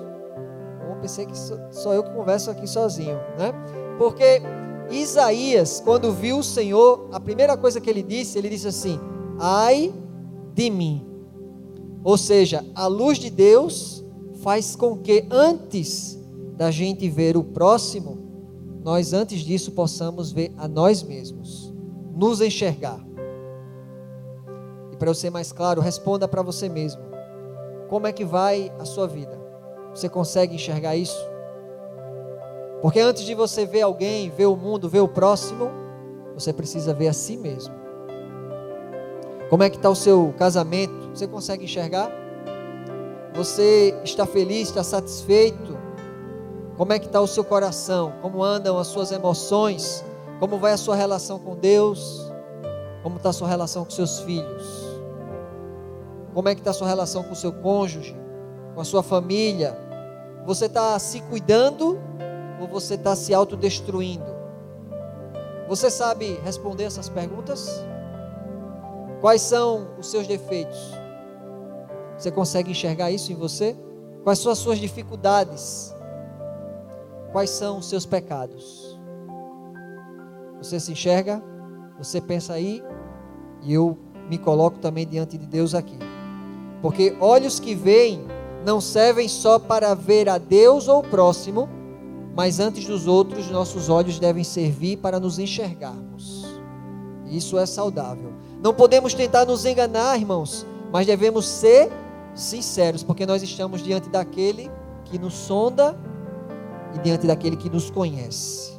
Eu 0.87 0.95
pensei 1.01 1.25
que 1.25 1.35
sou 1.35 1.93
eu 1.95 2.03
que 2.03 2.11
converso 2.11 2.51
aqui 2.51 2.67
sozinho, 2.67 3.19
né? 3.39 3.51
Porque 3.97 4.39
Isaías, 4.91 5.81
quando 5.83 6.11
viu 6.11 6.37
o 6.37 6.43
Senhor, 6.43 7.09
a 7.11 7.19
primeira 7.19 7.57
coisa 7.57 7.81
que 7.81 7.89
ele 7.89 8.03
disse, 8.03 8.37
ele 8.37 8.49
disse 8.49 8.67
assim: 8.67 8.99
Ai 9.39 9.93
de 10.53 10.69
mim. 10.69 11.05
Ou 12.03 12.17
seja, 12.17 12.65
a 12.75 12.87
luz 12.87 13.17
de 13.17 13.29
Deus 13.29 14.03
faz 14.41 14.75
com 14.75 14.97
que 14.97 15.25
antes 15.31 16.19
da 16.57 16.69
gente 16.69 17.09
ver 17.09 17.37
o 17.37 17.43
próximo, 17.43 18.17
nós 18.83 19.13
antes 19.13 19.39
disso 19.41 19.71
possamos 19.71 20.31
ver 20.31 20.53
a 20.57 20.67
nós 20.67 21.01
mesmos, 21.01 21.73
nos 22.13 22.41
enxergar. 22.41 22.99
E 24.91 24.97
para 24.97 25.09
eu 25.09 25.15
ser 25.15 25.29
mais 25.29 25.51
claro, 25.51 25.81
responda 25.81 26.27
para 26.27 26.41
você 26.41 26.67
mesmo: 26.67 27.01
como 27.89 28.05
é 28.05 28.11
que 28.11 28.25
vai 28.25 28.71
a 28.79 28.85
sua 28.85 29.07
vida? 29.07 29.41
Você 29.95 30.09
consegue 30.09 30.55
enxergar 30.55 30.95
isso? 30.95 31.17
Porque 32.81 32.99
antes 32.99 33.23
de 33.23 33.33
você 33.33 33.65
ver 33.65 33.81
alguém, 33.81 34.29
ver 34.29 34.47
o 34.47 34.57
mundo, 34.57 34.89
ver 34.89 34.99
o 34.99 35.07
próximo, 35.07 35.71
você 36.33 36.51
precisa 36.51 36.93
ver 36.93 37.07
a 37.07 37.13
si 37.13 37.37
mesmo. 37.37 37.82
Como 39.53 39.61
é 39.61 39.69
que 39.69 39.75
está 39.75 39.87
o 39.87 39.95
seu 39.95 40.33
casamento? 40.35 41.11
Você 41.13 41.27
consegue 41.27 41.65
enxergar? 41.65 42.09
Você 43.35 43.93
está 44.03 44.25
feliz, 44.25 44.69
está 44.69 44.83
satisfeito? 44.83 45.77
Como 46.75 46.91
é 46.91 46.97
que 46.97 47.05
está 47.05 47.21
o 47.21 47.27
seu 47.27 47.43
coração? 47.43 48.13
Como 48.19 48.43
andam 48.43 48.79
as 48.79 48.87
suas 48.87 49.11
emoções? 49.11 50.03
Como 50.39 50.57
vai 50.57 50.73
a 50.73 50.77
sua 50.77 50.95
relação 50.95 51.37
com 51.37 51.55
Deus? 51.55 52.31
Como 53.03 53.17
está 53.17 53.29
a 53.29 53.33
sua 53.33 53.47
relação 53.47 53.85
com 53.85 53.91
seus 53.91 54.21
filhos? 54.21 54.65
Como 56.33 56.49
é 56.49 56.55
que 56.55 56.61
está 56.61 56.71
a 56.71 56.73
sua 56.73 56.87
relação 56.87 57.21
com 57.21 57.33
o 57.33 57.35
seu 57.35 57.53
cônjuge? 57.53 58.19
Com 58.73 58.81
a 58.81 58.83
sua 58.83 59.03
família? 59.03 59.77
Você 60.47 60.65
está 60.65 60.97
se 60.97 61.21
cuidando 61.21 62.01
ou 62.59 62.67
você 62.67 62.95
está 62.95 63.15
se 63.15 63.35
autodestruindo? 63.35 64.33
Você 65.69 65.91
sabe 65.91 66.39
responder 66.43 66.85
essas 66.85 67.07
perguntas? 67.07 67.85
Quais 69.23 69.41
são 69.41 69.87
os 69.97 70.07
seus 70.11 70.27
defeitos? 70.27 70.77
Você 72.17 72.29
consegue 72.29 72.71
enxergar 72.71 73.09
isso 73.09 73.31
em 73.31 73.35
você? 73.35 73.73
Quais 74.21 74.39
são 74.39 74.51
as 74.51 74.57
suas 74.57 74.77
dificuldades? 74.77 75.95
Quais 77.31 77.49
são 77.49 77.77
os 77.77 77.85
seus 77.85 78.05
pecados? 78.05 78.99
Você 80.57 80.77
se 80.77 80.91
enxerga? 80.91 81.41
Você 81.97 82.19
pensa 82.19 82.51
aí? 82.51 82.83
E 83.61 83.73
eu 83.73 83.97
me 84.29 84.37
coloco 84.37 84.79
também 84.79 85.07
diante 85.07 85.37
de 85.37 85.47
Deus 85.47 85.73
aqui. 85.73 85.97
Porque 86.81 87.15
olhos 87.21 87.61
que 87.61 87.73
veem 87.73 88.25
não 88.65 88.81
servem 88.81 89.29
só 89.29 89.57
para 89.57 89.93
ver 89.93 90.27
a 90.27 90.37
Deus 90.37 90.89
ou 90.89 90.99
o 90.99 91.07
próximo, 91.07 91.69
mas 92.35 92.59
antes 92.59 92.85
dos 92.85 93.07
outros, 93.07 93.49
nossos 93.49 93.87
olhos 93.87 94.19
devem 94.19 94.43
servir 94.43 94.97
para 94.97 95.17
nos 95.17 95.39
enxergarmos. 95.39 96.42
Isso 97.33 97.57
é 97.57 97.65
saudável. 97.65 98.31
Não 98.61 98.75
podemos 98.75 99.15
tentar 99.15 99.43
nos 99.43 99.65
enganar, 99.65 100.19
irmãos, 100.19 100.65
mas 100.91 101.07
devemos 101.07 101.47
ser 101.47 101.91
sinceros, 102.35 103.01
porque 103.01 103.25
nós 103.25 103.41
estamos 103.41 103.81
diante 103.81 104.07
daquele 104.07 104.69
que 105.05 105.17
nos 105.17 105.33
sonda 105.33 105.97
e 106.93 106.99
diante 106.99 107.25
daquele 107.25 107.57
que 107.57 107.71
nos 107.71 107.89
conhece. 107.89 108.73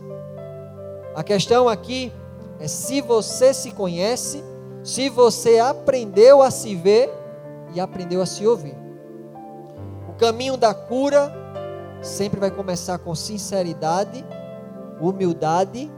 A 1.16 1.24
questão 1.24 1.68
aqui 1.68 2.12
é 2.60 2.68
se 2.68 3.00
você 3.00 3.52
se 3.52 3.72
conhece, 3.72 4.42
se 4.84 5.08
você 5.08 5.58
aprendeu 5.58 6.40
a 6.40 6.50
se 6.50 6.76
ver 6.76 7.10
e 7.74 7.80
aprendeu 7.80 8.22
a 8.22 8.26
se 8.26 8.46
ouvir. 8.46 8.76
O 10.08 10.12
caminho 10.12 10.56
da 10.56 10.72
cura 10.72 11.32
sempre 12.00 12.38
vai 12.38 12.52
começar 12.52 12.98
com 12.98 13.16
sinceridade, 13.16 14.24
humildade 15.00 15.90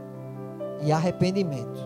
e 0.82 0.90
arrependimento. 0.90 1.85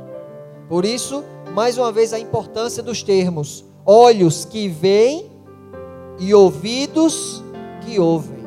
Por 0.70 0.86
isso, 0.86 1.22
mais 1.52 1.76
uma 1.76 1.92
vez, 1.92 2.14
a 2.14 2.18
importância 2.18 2.82
dos 2.82 3.02
termos 3.02 3.62
olhos 3.84 4.46
que 4.46 4.68
veem 4.68 5.30
e 6.18 6.32
ouvidos 6.32 7.44
que 7.82 8.00
ouvem. 8.00 8.46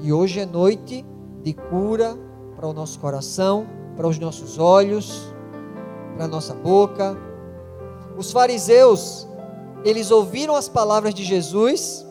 E 0.00 0.12
hoje 0.12 0.40
é 0.40 0.46
noite 0.46 1.04
de 1.44 1.52
cura 1.52 2.18
para 2.56 2.66
o 2.66 2.72
nosso 2.72 2.98
coração, 2.98 3.64
para 3.96 4.08
os 4.08 4.18
nossos 4.18 4.58
olhos, 4.58 5.32
para 6.16 6.24
a 6.24 6.28
nossa 6.28 6.54
boca. 6.54 7.16
Os 8.18 8.32
fariseus, 8.32 9.28
eles 9.84 10.10
ouviram 10.10 10.56
as 10.56 10.68
palavras 10.68 11.14
de 11.14 11.22
Jesus 11.22 12.04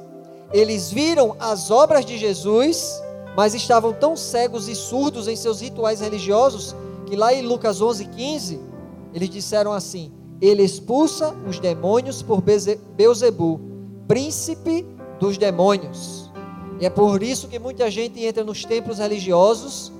eles 0.52 0.92
viram 0.92 1.36
as 1.40 1.70
obras 1.70 2.04
de 2.06 2.18
Jesus, 2.18 3.02
mas 3.36 3.54
estavam 3.54 3.94
tão 3.94 4.16
cegos 4.16 4.68
e 4.68 4.76
surdos 4.76 5.28
em 5.28 5.36
seus 5.36 5.62
rituais 5.62 6.00
religiosos, 6.00 6.76
que 7.06 7.16
lá 7.16 7.34
em 7.34 7.44
Lucas 7.44 7.82
11, 7.82 8.06
15, 8.06 8.60
eles 9.14 9.30
disseram 9.30 9.72
assim: 9.72 10.12
Ele 10.42 10.64
expulsa 10.64 11.36
os 11.48 11.60
demônios 11.60 12.22
por 12.22 12.42
Beuzebu, 12.42 13.60
príncipe 14.08 14.86
dos 15.20 15.38
demônios. 15.38 16.32
E 16.80 16.86
é 16.86 16.90
por 16.90 17.22
isso 17.22 17.48
que 17.48 17.60
muita 17.60 17.92
gente 17.92 18.24
entra 18.24 18.44
nos 18.44 18.64
templos 18.64 19.00
religiosos 19.00 19.92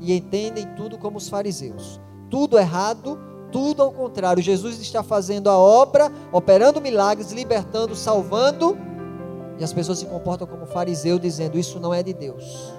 e 0.00 0.14
entendem 0.14 0.66
tudo 0.76 0.98
como 0.98 1.16
os 1.16 1.28
fariseus. 1.28 1.98
Tudo 2.28 2.58
errado, 2.58 3.18
tudo 3.50 3.82
ao 3.82 3.90
contrário. 3.90 4.42
Jesus 4.42 4.78
está 4.80 5.02
fazendo 5.02 5.48
a 5.48 5.56
obra, 5.56 6.12
operando 6.30 6.80
milagres, 6.80 7.32
libertando, 7.32 7.96
salvando 7.96 8.76
e 9.58 9.64
as 9.64 9.72
pessoas 9.72 9.98
se 9.98 10.06
comportam 10.06 10.46
como 10.46 10.66
fariseu, 10.66 11.18
dizendo: 11.18 11.58
Isso 11.58 11.80
não 11.80 11.92
é 11.92 12.02
de 12.02 12.12
Deus, 12.12 12.74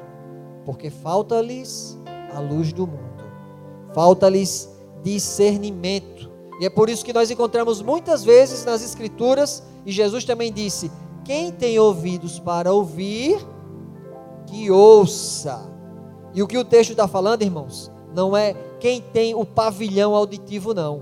porque 0.65 0.89
falta-lhes 0.89 1.97
a 2.35 2.39
luz 2.39 2.71
do 2.71 2.85
mundo, 2.85 3.23
falta-lhes 3.93 4.69
discernimento. 5.03 6.29
E 6.59 6.65
é 6.65 6.69
por 6.69 6.89
isso 6.89 7.05
que 7.05 7.13
nós 7.13 7.29
encontramos 7.29 7.81
muitas 7.81 8.23
vezes 8.23 8.65
nas 8.65 8.83
Escrituras, 8.83 9.63
e 9.85 9.91
Jesus 9.91 10.23
também 10.25 10.51
disse: 10.51 10.91
Quem 11.23 11.51
tem 11.51 11.77
ouvidos 11.79 12.39
para 12.39 12.73
ouvir, 12.73 13.37
que 14.47 14.71
ouça. 14.71 15.69
E 16.33 16.41
o 16.41 16.47
que 16.47 16.57
o 16.57 16.65
texto 16.65 16.91
está 16.91 17.07
falando, 17.07 17.41
irmãos, 17.41 17.91
não 18.13 18.35
é 18.35 18.55
quem 18.79 19.01
tem 19.01 19.35
o 19.35 19.45
pavilhão 19.45 20.15
auditivo, 20.15 20.73
não. 20.73 21.01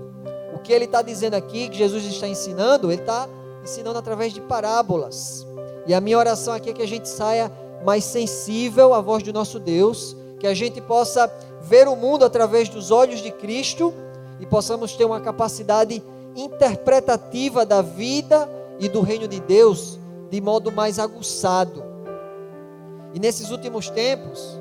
O 0.54 0.58
que 0.58 0.72
ele 0.72 0.86
está 0.86 1.02
dizendo 1.02 1.34
aqui, 1.34 1.68
que 1.68 1.76
Jesus 1.76 2.04
está 2.04 2.26
ensinando, 2.26 2.90
ele 2.90 3.00
está 3.00 3.28
ensinando 3.62 3.98
através 3.98 4.32
de 4.32 4.40
parábolas. 4.40 5.46
E 5.86 5.94
a 5.94 6.00
minha 6.00 6.18
oração 6.18 6.54
aqui 6.54 6.70
é 6.70 6.72
que 6.72 6.82
a 6.82 6.88
gente 6.88 7.08
saia 7.08 7.52
mais 7.84 8.04
sensível 8.04 8.94
à 8.94 9.00
voz 9.00 9.22
do 9.22 9.32
nosso 9.32 9.58
Deus, 9.58 10.16
que 10.38 10.46
a 10.46 10.54
gente 10.54 10.80
possa 10.80 11.30
ver 11.66 11.88
o 11.88 11.96
mundo 11.96 12.24
através 12.24 12.68
dos 12.68 12.90
olhos 12.90 13.20
de 13.20 13.30
Cristo 13.30 13.92
e 14.38 14.46
possamos 14.46 14.94
ter 14.94 15.04
uma 15.04 15.20
capacidade 15.20 16.02
interpretativa 16.34 17.66
da 17.66 17.82
vida 17.82 18.48
e 18.78 18.88
do 18.88 19.00
reino 19.00 19.26
de 19.26 19.40
Deus 19.40 19.98
de 20.30 20.40
modo 20.40 20.70
mais 20.70 20.98
aguçado. 20.98 21.84
E 23.14 23.18
nesses 23.18 23.50
últimos 23.50 23.88
tempos, 23.88 24.60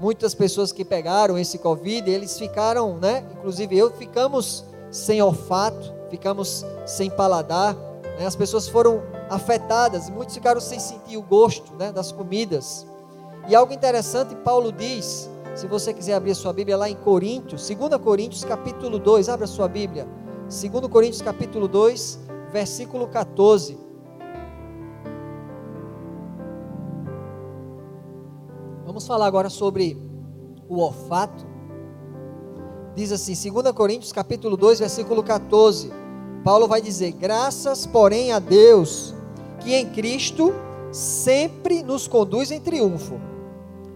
muitas 0.00 0.34
pessoas 0.34 0.72
que 0.72 0.84
pegaram 0.84 1.38
esse 1.38 1.58
Covid, 1.58 2.10
eles 2.10 2.38
ficaram, 2.38 2.98
né? 2.98 3.24
Inclusive 3.38 3.76
eu, 3.76 3.90
ficamos 3.92 4.64
sem 4.90 5.22
olfato, 5.22 5.92
ficamos 6.10 6.64
sem 6.84 7.10
paladar. 7.10 7.74
Né? 8.18 8.26
As 8.26 8.36
pessoas 8.36 8.68
foram 8.68 9.02
afetadas, 9.30 10.10
muitos 10.10 10.34
ficaram 10.34 10.60
sem 10.60 10.78
sentir 10.78 11.16
o 11.16 11.22
gosto 11.22 11.74
né, 11.74 11.92
das 11.92 12.10
comidas. 12.10 12.86
E 13.48 13.54
algo 13.54 13.72
interessante, 13.72 14.34
Paulo 14.36 14.72
diz, 14.72 15.28
se 15.54 15.68
você 15.68 15.94
quiser 15.94 16.14
abrir 16.14 16.34
sua 16.34 16.52
Bíblia 16.52 16.76
lá 16.76 16.90
em 16.90 16.96
Coríntios, 16.96 17.68
2 17.68 17.96
Coríntios 18.02 18.44
capítulo 18.44 18.98
2, 18.98 19.28
abra 19.28 19.46
sua 19.46 19.68
Bíblia. 19.68 20.06
2 20.48 20.88
Coríntios 20.88 21.22
capítulo 21.22 21.68
2, 21.68 22.18
versículo 22.52 23.06
14. 23.06 23.78
Vamos 28.84 29.06
falar 29.06 29.26
agora 29.26 29.48
sobre 29.48 29.96
o 30.68 30.78
olfato. 30.78 31.46
Diz 32.96 33.12
assim, 33.12 33.34
2 33.34 33.72
Coríntios 33.72 34.12
capítulo 34.12 34.56
2, 34.56 34.80
versículo 34.80 35.22
14. 35.22 35.92
Paulo 36.42 36.66
vai 36.66 36.82
dizer: 36.82 37.12
"Graças, 37.12 37.86
porém, 37.86 38.32
a 38.32 38.40
Deus, 38.40 39.14
que 39.60 39.72
em 39.72 39.88
Cristo 39.90 40.52
sempre 40.90 41.82
nos 41.82 42.08
conduz 42.08 42.50
em 42.50 42.60
triunfo, 42.60 43.20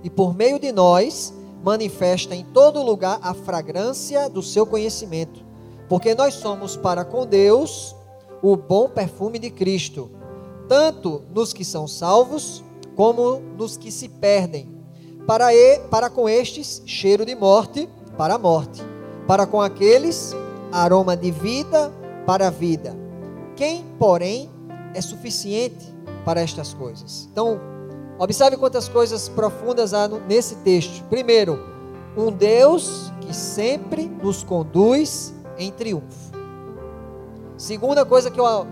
e 0.03 0.11
por 0.11 0.35
meio 0.35 0.59
de 0.59 0.73
nós 0.73 1.38
manifesta 1.63 2.35
em 2.35 2.45
todo 2.45 2.83
lugar 2.83 3.19
a 3.23 3.35
fragrância 3.35 4.29
do 4.29 4.43
seu 4.43 4.67
conhecimento, 4.67 5.45
porque 5.89 6.15
nós 6.15 6.35
somos 6.35 6.77
para 6.77 7.05
com 7.05 7.27
Deus 7.27 7.95
o 8.43 8.57
bom 8.57 8.89
perfume 8.89 9.39
de 9.39 9.51
Cristo, 9.51 10.11
tanto 10.69 11.23
nos 11.35 11.53
que 11.53 11.65
são 11.65 11.89
salvos 11.89 12.63
como 12.95 13.41
nos 13.57 13.77
que 13.77 13.91
se 13.91 14.09
perdem. 14.09 14.77
Para, 15.27 15.55
e, 15.55 15.81
para 15.91 16.09
com 16.09 16.29
estes, 16.29 16.83
cheiro 16.87 17.25
de 17.25 17.35
morte 17.35 17.89
para 18.17 18.35
a 18.35 18.39
morte, 18.39 18.83
para 19.27 19.47
com 19.47 19.63
aqueles, 19.63 20.35
aroma 20.73 21.17
de 21.17 21.31
vida 21.31 21.93
para 22.27 22.49
a 22.49 22.51
vida. 22.51 22.97
Quem, 23.55 23.85
porém, 23.99 24.51
é 24.93 25.01
suficiente 25.01 25.87
para 26.25 26.41
estas 26.41 26.75
coisas? 26.75 27.29
Então, 27.31 27.61
observe 28.19 28.57
quantas 28.57 28.89
coisas 28.89 29.29
profundas 29.29 29.95
há 29.95 30.09
nesse 30.09 30.57
texto. 30.57 31.05
Primeiro, 31.05 31.59
um 32.17 32.33
Deus 32.33 33.13
que 33.21 33.35
sempre 33.35 34.11
nos 34.23 34.43
conduz 34.43 35.35
em 35.57 35.71
triunfo. 35.71 36.33
Segunda 37.57 38.05
coisa 38.05 38.31
que 38.31 38.41
eu 38.41 38.67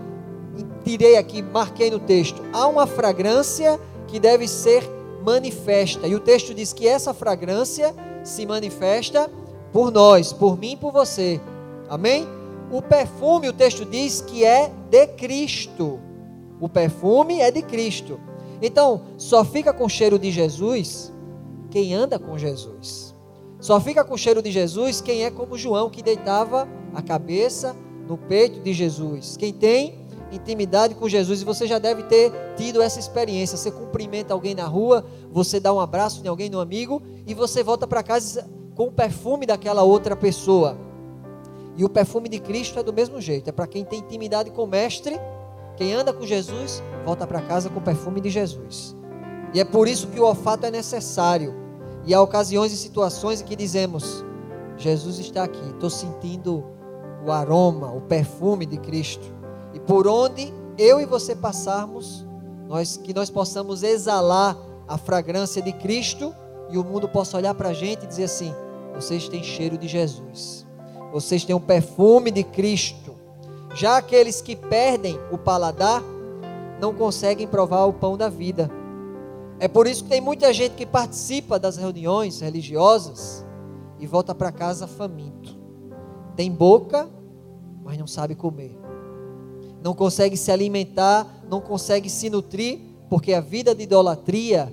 tirei 0.83 1.17
aqui, 1.17 1.41
marquei 1.41 1.91
no 1.91 1.99
texto, 1.99 2.41
há 2.53 2.67
uma 2.67 2.87
fragrância 2.87 3.79
que 4.07 4.19
deve 4.19 4.47
ser 4.47 4.83
manifesta. 5.23 6.07
E 6.07 6.15
o 6.15 6.19
texto 6.19 6.53
diz 6.53 6.71
que 6.71 6.87
essa 6.87 7.13
fragrância 7.13 7.93
se 8.23 8.45
manifesta 8.45 9.29
por 9.71 9.91
nós, 9.91 10.31
por 10.31 10.57
mim 10.57 10.71
e 10.71 10.77
por 10.77 10.91
você. 10.91 11.39
Amém? 11.89 12.27
O 12.71 12.81
perfume, 12.81 13.47
o 13.49 13.53
texto 13.53 13.85
diz 13.85 14.21
que 14.21 14.43
é 14.43 14.71
de 14.89 15.07
Cristo. 15.07 15.99
O 16.59 16.67
perfume 16.67 17.39
é 17.39 17.51
de 17.51 17.61
Cristo. 17.61 18.19
Então, 18.61 19.01
só 19.17 19.43
fica 19.43 19.71
com 19.73 19.87
cheiro 19.87 20.17
de 20.17 20.31
Jesus 20.31 21.13
quem 21.69 21.93
anda 21.93 22.17
com 22.17 22.37
Jesus. 22.37 23.15
Só 23.59 23.79
fica 23.79 24.03
com 24.03 24.15
cheiro 24.15 24.41
de 24.41 24.51
Jesus 24.51 25.01
quem 25.01 25.25
é 25.25 25.31
como 25.31 25.57
João, 25.57 25.89
que 25.89 26.01
deitava 26.01 26.67
a 26.93 27.01
cabeça 27.01 27.75
no 28.07 28.17
peito 28.17 28.59
de 28.59 28.73
Jesus. 28.73 29.35
Quem 29.37 29.53
tem 29.53 30.07
intimidade 30.31 30.95
com 30.95 31.07
Jesus, 31.07 31.41
e 31.41 31.45
você 31.45 31.65
já 31.65 31.79
deve 31.79 32.03
ter 32.03 32.31
tido 32.55 32.81
essa 32.81 32.99
experiência. 32.99 33.57
Você 33.57 33.71
cumprimenta 33.71 34.33
alguém 34.33 34.53
na 34.53 34.65
rua, 34.65 35.05
você 35.31 35.59
dá 35.59 35.73
um 35.73 35.79
abraço 35.79 36.21
em 36.23 36.27
alguém, 36.27 36.49
no 36.49 36.59
amigo, 36.59 37.01
e 37.25 37.33
você 37.33 37.63
volta 37.63 37.87
para 37.87 38.03
casa 38.03 38.49
com 38.75 38.87
o 38.87 38.91
perfume 38.91 39.45
daquela 39.45 39.83
outra 39.83 40.15
pessoa. 40.15 40.77
E 41.75 41.85
o 41.85 41.89
perfume 41.89 42.27
de 42.27 42.39
Cristo 42.39 42.79
é 42.79 42.83
do 42.83 42.91
mesmo 42.91 43.21
jeito, 43.21 43.49
é 43.49 43.51
para 43.51 43.67
quem 43.67 43.85
tem 43.85 43.99
intimidade 43.99 44.49
com 44.49 44.63
o 44.63 44.67
Mestre, 44.67 45.19
quem 45.77 45.93
anda 45.93 46.11
com 46.11 46.25
Jesus, 46.25 46.83
volta 47.05 47.25
para 47.25 47.39
casa 47.41 47.69
com 47.69 47.79
o 47.79 47.83
perfume 47.83 48.19
de 48.19 48.29
Jesus. 48.29 48.95
E 49.53 49.59
é 49.59 49.65
por 49.65 49.87
isso 49.87 50.07
que 50.07 50.19
o 50.19 50.25
olfato 50.25 50.65
é 50.65 50.71
necessário. 50.71 51.55
E 52.05 52.13
há 52.13 52.21
ocasiões 52.21 52.73
e 52.73 52.77
situações 52.77 53.41
em 53.41 53.45
que 53.45 53.55
dizemos: 53.55 54.25
Jesus 54.75 55.19
está 55.19 55.43
aqui, 55.43 55.69
estou 55.69 55.89
sentindo 55.89 56.63
o 57.25 57.31
aroma, 57.31 57.91
o 57.91 58.01
perfume 58.01 58.65
de 58.65 58.77
Cristo. 58.77 59.31
E 59.73 59.79
por 59.79 60.07
onde 60.07 60.51
eu 60.77 60.99
e 60.99 61.05
você 61.05 61.35
passarmos, 61.35 62.25
nós 62.67 62.97
que 62.97 63.13
nós 63.13 63.29
possamos 63.29 63.83
exalar 63.83 64.57
a 64.87 64.97
fragrância 64.97 65.61
de 65.61 65.71
Cristo 65.73 66.33
e 66.69 66.77
o 66.77 66.83
mundo 66.83 67.07
possa 67.07 67.37
olhar 67.37 67.53
para 67.53 67.69
a 67.69 67.73
gente 67.73 68.03
e 68.03 68.07
dizer 68.07 68.23
assim: 68.23 68.53
vocês 68.95 69.27
têm 69.27 69.43
cheiro 69.43 69.77
de 69.77 69.87
Jesus, 69.87 70.65
vocês 71.11 71.45
têm 71.45 71.55
o 71.55 71.59
um 71.59 71.61
perfume 71.61 72.31
de 72.31 72.43
Cristo. 72.43 73.16
Já 73.77 73.97
aqueles 73.97 74.41
que 74.41 74.55
perdem 74.55 75.19
o 75.31 75.37
paladar 75.37 76.01
não 76.81 76.93
conseguem 76.93 77.47
provar 77.47 77.85
o 77.85 77.93
pão 77.93 78.17
da 78.17 78.29
vida. 78.29 78.69
É 79.59 79.67
por 79.67 79.87
isso 79.87 80.03
que 80.03 80.09
tem 80.09 80.21
muita 80.21 80.51
gente 80.53 80.73
que 80.73 80.85
participa 80.85 81.59
das 81.59 81.77
reuniões 81.77 82.39
religiosas 82.39 83.45
e 83.99 84.07
volta 84.07 84.33
para 84.33 84.51
casa 84.51 84.87
faminto. 84.87 85.57
Tem 86.35 86.51
boca, 86.51 87.09
mas 87.83 87.97
não 87.97 88.07
sabe 88.07 88.35
comer 88.35 88.87
não 89.81 89.93
consegue 89.93 90.35
se 90.35 90.51
alimentar, 90.51 91.45
não 91.49 91.61
consegue 91.61 92.09
se 92.09 92.29
nutrir, 92.29 92.79
porque 93.09 93.33
a 93.33 93.39
vida 93.39 93.73
de 93.73 93.83
idolatria 93.83 94.69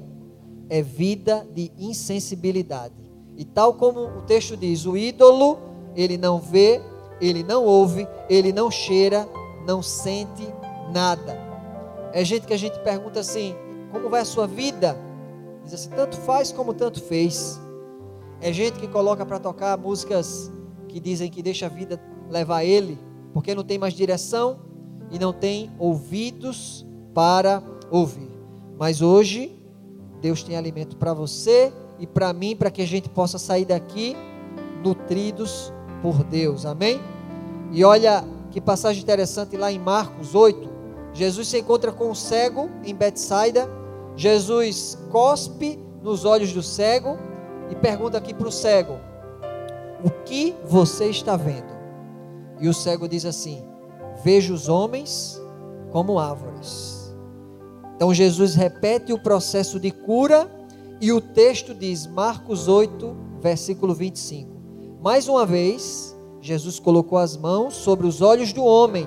é 0.69 0.83
vida 0.83 1.47
de 1.55 1.71
insensibilidade. 1.79 2.95
E 3.37 3.45
tal 3.45 3.75
como 3.75 4.01
o 4.01 4.23
texto 4.23 4.57
diz, 4.57 4.87
o 4.87 4.97
ídolo, 4.97 5.59
ele 5.95 6.17
não 6.17 6.41
vê, 6.41 6.81
ele 7.21 7.43
não 7.43 7.65
ouve, 7.65 8.07
ele 8.29 8.53
não 8.53 8.71
cheira, 8.71 9.29
não 9.67 9.83
sente 9.83 10.47
nada. 10.93 11.39
É 12.13 12.25
gente 12.25 12.47
que 12.47 12.53
a 12.55 12.59
gente 12.59 12.79
pergunta 12.81 13.21
assim: 13.21 13.55
como 13.91 14.09
vai 14.09 14.21
a 14.21 14.25
sua 14.25 14.47
vida? 14.47 14.97
Diz 15.65 15.75
assim: 15.75 15.91
tanto 15.91 16.17
faz 16.19 16.53
como 16.53 16.75
tanto 16.75 17.03
fez. 17.03 17.61
É 18.41 18.53
gente 18.53 18.79
que 18.79 18.89
coloca 18.89 19.25
para 19.25 19.39
tocar 19.39 19.77
músicas 19.79 20.51
que 20.89 21.01
dizem 21.01 21.31
que 21.31 21.43
deixa 21.43 21.67
a 21.67 21.69
vida 21.69 22.01
levar 22.31 22.65
ele, 22.65 22.99
porque 23.33 23.55
não 23.55 23.65
tem 23.65 23.79
mais 23.79 23.95
direção, 23.95 24.61
e 25.11 25.19
não 25.19 25.33
tem 25.33 25.71
ouvidos 25.79 26.87
para 27.13 27.63
ouvir. 27.91 28.31
Mas 28.79 29.01
hoje, 29.01 29.57
Deus 30.21 30.43
tem 30.43 30.57
alimento 30.57 30.97
para 30.97 31.13
você 31.13 31.73
e 31.99 32.07
para 32.07 32.33
mim, 32.33 32.57
para 32.57 32.71
que 32.71 32.83
a 32.83 32.87
gente 32.87 33.09
possa 33.09 33.39
sair 33.39 33.65
daqui 33.65 34.17
nutridos 34.83 35.73
por 36.05 36.23
Deus. 36.23 36.67
Amém? 36.67 37.01
E 37.73 37.83
olha 37.83 38.23
que 38.51 38.61
passagem 38.61 39.03
interessante 39.03 39.57
lá 39.57 39.73
em 39.73 39.79
Marcos 39.79 40.35
8. 40.35 40.69
Jesus 41.15 41.49
se 41.49 41.59
encontra 41.59 41.91
com 41.91 42.11
um 42.11 42.15
cego 42.15 42.69
em 42.85 42.95
Betsaida. 42.95 43.67
Jesus 44.15 44.99
cospe 45.11 45.79
nos 46.03 46.27
olhos 46.27 46.53
do 46.53 46.63
cego 46.63 47.17
e 47.71 47.75
pergunta 47.75 48.19
aqui 48.19 48.35
para 48.35 48.47
o 48.47 48.53
cego: 48.53 48.99
O 50.05 50.11
que 50.27 50.55
você 50.67 51.07
está 51.07 51.37
vendo? 51.37 51.73
E 52.61 52.69
o 52.69 52.75
cego 52.75 53.09
diz 53.09 53.25
assim: 53.25 53.65
Vejo 54.23 54.53
os 54.53 54.69
homens 54.69 55.41
como 55.91 56.19
árvores. 56.19 57.15
Então 57.97 58.13
Jesus 58.13 58.55
repete 58.55 59.11
o 59.11 59.19
processo 59.19 59.81
de 59.81 59.91
cura 59.91 60.51
e 61.01 61.13
o 61.13 61.21
texto 61.21 61.75
diz, 61.75 62.07
Marcos 62.07 62.69
8, 62.69 63.17
versículo 63.41 63.95
25. 63.95 64.54
Mais 65.05 65.29
uma 65.29 65.45
vez, 65.45 66.17
Jesus 66.41 66.81
colocou 66.81 67.19
as 67.19 67.37
mãos 67.37 67.75
sobre 67.75 68.07
os 68.07 68.23
olhos 68.23 68.55
do 68.55 68.65
homem. 68.65 69.07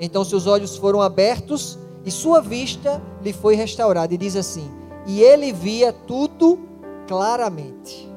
Então 0.00 0.24
seus 0.24 0.48
olhos 0.48 0.76
foram 0.76 1.00
abertos 1.00 1.78
e 2.04 2.10
sua 2.10 2.40
vista 2.40 3.00
lhe 3.22 3.32
foi 3.32 3.54
restaurada. 3.54 4.12
E 4.12 4.18
diz 4.18 4.34
assim: 4.34 4.68
E 5.06 5.20
ele 5.20 5.52
via 5.52 5.92
tudo 5.92 6.58
claramente. 7.06 8.10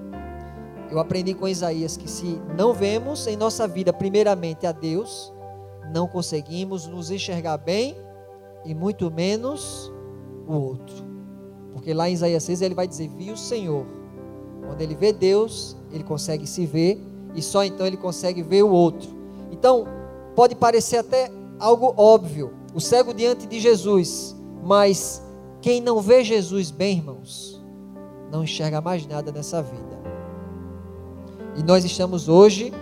Eu 0.89 0.97
aprendi 0.97 1.35
com 1.35 1.47
Isaías 1.47 1.95
que 1.95 2.09
se 2.09 2.41
não 2.57 2.73
vemos 2.73 3.27
em 3.27 3.37
nossa 3.37 3.67
vida, 3.67 3.93
primeiramente 3.93 4.65
a 4.65 4.71
Deus, 4.71 5.31
não 5.93 6.07
conseguimos 6.07 6.87
nos 6.87 7.11
enxergar 7.11 7.57
bem 7.57 7.95
e 8.65 8.73
muito 8.73 9.11
menos 9.11 9.93
o 10.47 10.55
outro. 10.55 10.95
Porque 11.73 11.93
lá 11.93 12.09
em 12.09 12.13
Isaías 12.13 12.41
6 12.41 12.63
ele 12.63 12.73
vai 12.73 12.87
dizer: 12.87 13.07
Vi 13.07 13.29
o 13.29 13.37
Senhor. 13.37 13.85
Quando 14.65 14.81
ele 14.81 14.95
vê 14.95 15.13
Deus, 15.13 15.75
ele 15.91 16.03
consegue 16.03 16.47
se 16.47 16.65
ver 16.65 17.12
e 17.35 17.41
só 17.41 17.63
então 17.63 17.85
ele 17.85 17.97
consegue 17.97 18.41
ver 18.41 18.63
o 18.63 18.69
outro. 18.69 19.09
Então, 19.51 19.85
pode 20.35 20.55
parecer 20.55 20.97
até 20.97 21.31
algo 21.59 21.93
óbvio, 21.97 22.53
o 22.73 22.81
cego 22.81 23.13
diante 23.13 23.45
de 23.47 23.59
Jesus, 23.59 24.35
mas 24.63 25.21
quem 25.61 25.79
não 25.79 26.01
vê 26.01 26.23
Jesus 26.23 26.71
bem, 26.71 26.97
irmãos, 26.97 27.63
não 28.31 28.43
enxerga 28.43 28.81
mais 28.81 29.05
nada 29.05 29.31
nessa 29.31 29.61
vida. 29.61 30.01
E 31.55 31.63
nós 31.63 31.85
estamos 31.85 32.27
hoje 32.27 32.73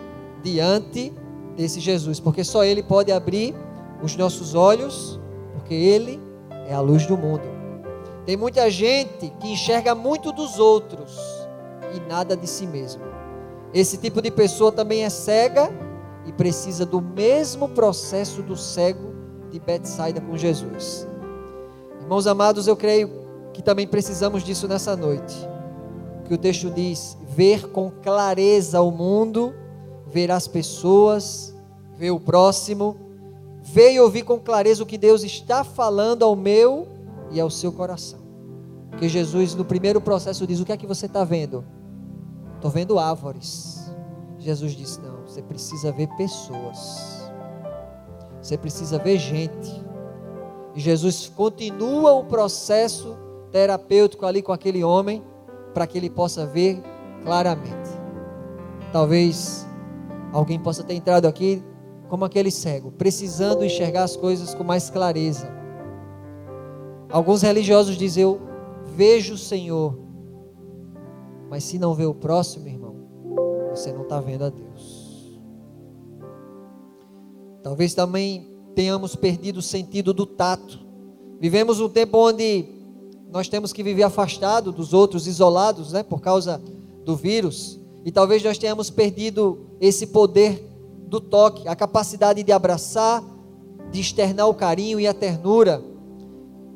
diante 0.41 1.13
desse 1.55 1.79
Jesus, 1.79 2.19
porque 2.19 2.43
só 2.43 2.63
Ele 2.63 2.81
pode 2.81 3.11
abrir 3.11 3.53
os 4.01 4.15
nossos 4.15 4.55
olhos, 4.55 5.19
porque 5.53 5.73
Ele 5.73 6.19
é 6.67 6.73
a 6.73 6.79
luz 6.79 7.05
do 7.05 7.17
mundo. 7.17 7.43
Tem 8.25 8.37
muita 8.37 8.69
gente 8.69 9.29
que 9.39 9.49
enxerga 9.49 9.93
muito 9.93 10.31
dos 10.31 10.57
outros 10.57 11.17
e 11.93 11.99
nada 12.09 12.37
de 12.37 12.47
si 12.47 12.65
mesmo. 12.65 13.10
Esse 13.73 13.97
tipo 13.97 14.21
de 14.21 14.29
pessoa 14.29 14.71
também 14.71 15.03
é 15.03 15.09
cega 15.09 15.71
e 16.25 16.31
precisa 16.31 16.85
do 16.85 17.01
mesmo 17.01 17.69
processo 17.69 18.41
do 18.41 18.57
cego 18.57 19.13
de 19.49 19.59
Betsaida 19.59 20.19
com 20.19 20.37
Jesus. 20.37 21.07
Irmãos 22.01 22.27
amados, 22.27 22.67
eu 22.67 22.75
creio 22.75 23.09
que 23.53 23.61
também 23.61 23.87
precisamos 23.87 24.43
disso 24.43 24.67
nessa 24.67 24.95
noite. 24.95 25.35
Que 26.25 26.33
o 26.33 26.37
texto 26.37 26.69
diz: 26.69 27.17
ver 27.29 27.69
com 27.69 27.89
clareza 27.89 28.81
o 28.81 28.91
mundo, 28.91 29.53
ver 30.07 30.31
as 30.31 30.47
pessoas, 30.47 31.55
ver 31.97 32.11
o 32.11 32.19
próximo, 32.19 32.97
ver 33.61 33.93
e 33.93 33.99
ouvir 33.99 34.23
com 34.23 34.39
clareza 34.39 34.83
o 34.83 34.85
que 34.85 34.97
Deus 34.97 35.23
está 35.23 35.63
falando 35.63 36.23
ao 36.23 36.35
meu 36.35 36.87
e 37.31 37.39
ao 37.39 37.49
seu 37.49 37.71
coração. 37.71 38.19
Porque 38.89 39.07
Jesus, 39.07 39.55
no 39.55 39.63
primeiro 39.63 40.01
processo, 40.01 40.45
diz: 40.45 40.59
O 40.59 40.65
que 40.65 40.73
é 40.73 40.77
que 40.77 40.87
você 40.87 41.05
está 41.05 41.23
vendo? 41.23 41.63
Estou 42.61 42.69
vendo 42.69 42.99
árvores. 42.99 43.91
Jesus 44.37 44.73
disse: 44.73 45.01
Não, 45.01 45.25
você 45.25 45.41
precisa 45.41 45.91
ver 45.91 46.07
pessoas. 46.09 47.27
Você 48.39 48.55
precisa 48.55 48.99
ver 48.99 49.17
gente. 49.17 49.83
E 50.75 50.79
Jesus 50.79 51.27
continua 51.35 52.13
o 52.13 52.23
processo 52.25 53.17
terapêutico 53.51 54.27
ali 54.27 54.43
com 54.43 54.51
aquele 54.51 54.83
homem, 54.83 55.23
para 55.73 55.87
que 55.87 55.97
ele 55.97 56.07
possa 56.07 56.45
ver 56.45 56.79
claramente. 57.23 57.89
Talvez 58.93 59.67
alguém 60.31 60.59
possa 60.59 60.83
ter 60.83 60.93
entrado 60.93 61.27
aqui 61.27 61.63
como 62.09 62.25
aquele 62.25 62.51
cego, 62.51 62.91
precisando 62.91 63.65
enxergar 63.65 64.03
as 64.03 64.15
coisas 64.15 64.53
com 64.53 64.63
mais 64.63 64.87
clareza. 64.87 65.51
Alguns 67.11 67.41
religiosos 67.41 67.97
dizem: 67.97 68.21
Eu 68.21 68.39
vejo 68.95 69.33
o 69.33 69.37
Senhor, 69.39 69.97
mas 71.51 71.65
se 71.65 71.77
não 71.77 71.93
vê 71.93 72.05
o 72.05 72.13
próximo, 72.13 72.65
irmão, 72.65 72.95
você 73.69 73.91
não 73.91 74.03
está 74.03 74.21
vendo 74.21 74.45
a 74.45 74.49
Deus. 74.49 75.37
Talvez 77.61 77.93
também 77.93 78.55
tenhamos 78.73 79.17
perdido 79.17 79.57
o 79.57 79.61
sentido 79.61 80.13
do 80.13 80.25
tato. 80.25 80.79
Vivemos 81.41 81.81
um 81.81 81.89
tempo 81.89 82.17
onde 82.17 82.69
nós 83.29 83.49
temos 83.49 83.73
que 83.73 83.83
viver 83.83 84.03
afastado 84.03 84.71
dos 84.71 84.93
outros, 84.93 85.27
isolados, 85.27 85.91
né, 85.91 86.03
por 86.03 86.21
causa 86.21 86.61
do 87.03 87.17
vírus. 87.17 87.77
E 88.05 88.13
talvez 88.13 88.41
nós 88.41 88.57
tenhamos 88.57 88.89
perdido 88.89 89.75
esse 89.81 90.07
poder 90.07 90.65
do 91.05 91.19
toque, 91.19 91.67
a 91.67 91.75
capacidade 91.75 92.43
de 92.43 92.51
abraçar, 92.53 93.21
de 93.91 93.99
externar 93.99 94.47
o 94.47 94.53
carinho 94.53 95.01
e 95.01 95.05
a 95.05 95.13
ternura. 95.13 95.83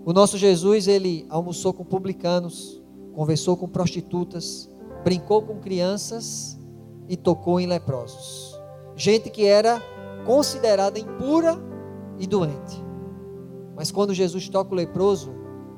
O 0.03 0.11
nosso 0.11 0.37
Jesus, 0.37 0.85
ele 0.85 1.25
almoçou 1.29 1.71
com 1.71 1.85
publicanos, 1.85 2.74
conversou 3.15 3.55
com 3.55 3.67
prostitutas, 3.67 4.69
brincou 5.03 5.41
com 5.41 5.59
crianças 5.59 6.59
e 7.07 7.15
tocou 7.15 7.59
em 7.59 7.65
leprosos. 7.65 8.59
Gente 8.95 9.29
que 9.29 9.45
era 9.45 9.81
considerada 10.25 10.99
impura 10.99 11.57
e 12.19 12.27
doente. 12.27 12.83
Mas 13.75 13.91
quando 13.91 14.13
Jesus 14.13 14.49
toca 14.49 14.73
o 14.73 14.75
leproso, 14.75 15.33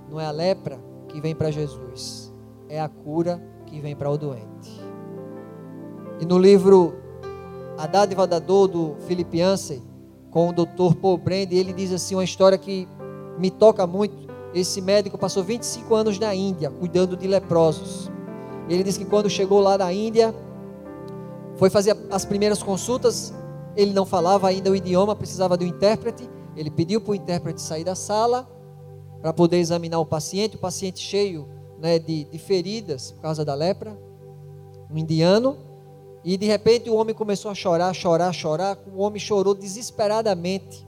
não 0.09 0.19
é 0.19 0.25
a 0.25 0.31
lepra 0.31 0.79
que 1.07 1.21
vem 1.21 1.35
para 1.35 1.51
Jesus, 1.51 2.33
é 2.69 2.79
a 2.79 2.89
cura 2.89 3.41
que 3.65 3.79
vem 3.79 3.95
para 3.95 4.09
o 4.09 4.17
doente. 4.17 4.81
E 6.19 6.25
no 6.25 6.39
livro 6.39 6.95
A 7.77 7.85
Dádiva 7.85 8.25
da 8.25 8.39
Dor, 8.39 8.67
do 8.67 8.95
Philip 9.07 9.37
Yancey, 9.37 9.83
com 10.31 10.49
o 10.49 10.53
Dr. 10.53 10.95
Paul 10.99 11.17
Brand, 11.17 11.51
ele 11.51 11.73
diz 11.73 11.91
assim 11.91 12.15
uma 12.15 12.23
história 12.23 12.57
que 12.57 12.87
me 13.37 13.51
toca 13.51 13.85
muito. 13.85 14.26
Esse 14.57 14.81
médico 14.81 15.17
passou 15.17 15.43
25 15.43 15.93
anos 15.93 16.17
na 16.17 16.33
Índia, 16.33 16.71
cuidando 16.71 17.15
de 17.15 17.27
leprosos. 17.27 18.09
Ele 18.67 18.83
diz 18.83 18.97
que 18.97 19.05
quando 19.05 19.29
chegou 19.29 19.59
lá 19.59 19.77
na 19.77 19.93
Índia, 19.93 20.33
foi 21.57 21.69
fazer 21.69 21.95
as 22.09 22.25
primeiras 22.25 22.63
consultas, 22.63 23.33
ele 23.75 23.93
não 23.93 24.05
falava 24.05 24.47
ainda 24.47 24.71
o 24.71 24.75
idioma, 24.75 25.15
precisava 25.15 25.55
de 25.55 25.65
um 25.65 25.67
intérprete. 25.67 26.27
Ele 26.55 26.71
pediu 26.71 26.99
para 26.99 27.11
o 27.11 27.15
intérprete 27.15 27.61
sair 27.61 27.83
da 27.83 27.93
sala 27.93 28.49
para 29.21 29.31
poder 29.31 29.57
examinar 29.57 29.99
o 29.99 30.05
paciente. 30.05 30.55
O 30.55 30.59
paciente 30.59 30.99
cheio 30.99 31.47
né, 31.77 31.99
de, 31.99 32.23
de 32.23 32.39
feridas 32.39 33.11
por 33.11 33.21
causa 33.21 33.45
da 33.45 33.53
lepra, 33.53 33.95
um 34.89 34.97
indiano. 34.97 35.57
E 36.23 36.35
de 36.35 36.47
repente 36.47 36.89
o 36.89 36.95
homem 36.95 37.13
começou 37.13 37.51
a 37.51 37.55
chorar, 37.55 37.93
chorar, 37.93 38.33
chorar. 38.33 38.79
O 38.91 39.01
homem 39.01 39.19
chorou 39.19 39.53
desesperadamente. 39.53 40.86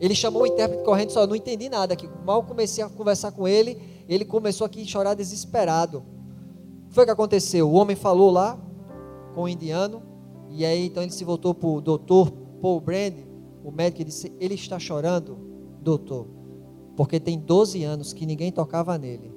Ele 0.00 0.14
chamou 0.14 0.42
o 0.42 0.46
intérprete 0.46 0.84
correndo, 0.84 1.10
só 1.10 1.26
não 1.26 1.36
entendi 1.36 1.68
nada. 1.68 1.94
Que 1.94 2.08
mal 2.24 2.42
comecei 2.42 2.82
a 2.82 2.88
conversar 2.88 3.32
com 3.32 3.46
ele, 3.46 3.80
ele 4.08 4.24
começou 4.24 4.64
aqui 4.64 4.82
a 4.82 4.84
chorar 4.84 5.14
desesperado. 5.14 5.98
O 6.84 6.88
que 6.88 6.94
foi 6.94 7.04
que 7.04 7.10
aconteceu? 7.10 7.68
O 7.68 7.74
homem 7.74 7.96
falou 7.96 8.30
lá 8.30 8.58
com 9.34 9.42
o 9.42 9.48
indiano. 9.48 10.02
E 10.50 10.64
aí 10.64 10.86
então 10.86 11.02
ele 11.02 11.12
se 11.12 11.24
voltou 11.24 11.54
para 11.54 11.68
o 11.68 11.80
doutor 11.80 12.30
Paul 12.60 12.80
Brand, 12.80 13.14
o 13.64 13.70
médico, 13.70 14.02
e 14.02 14.04
disse: 14.04 14.32
Ele 14.38 14.54
está 14.54 14.78
chorando, 14.78 15.36
doutor, 15.80 16.26
porque 16.96 17.18
tem 17.18 17.38
12 17.38 17.82
anos 17.82 18.12
que 18.12 18.26
ninguém 18.26 18.52
tocava 18.52 18.96
nele. 18.96 19.32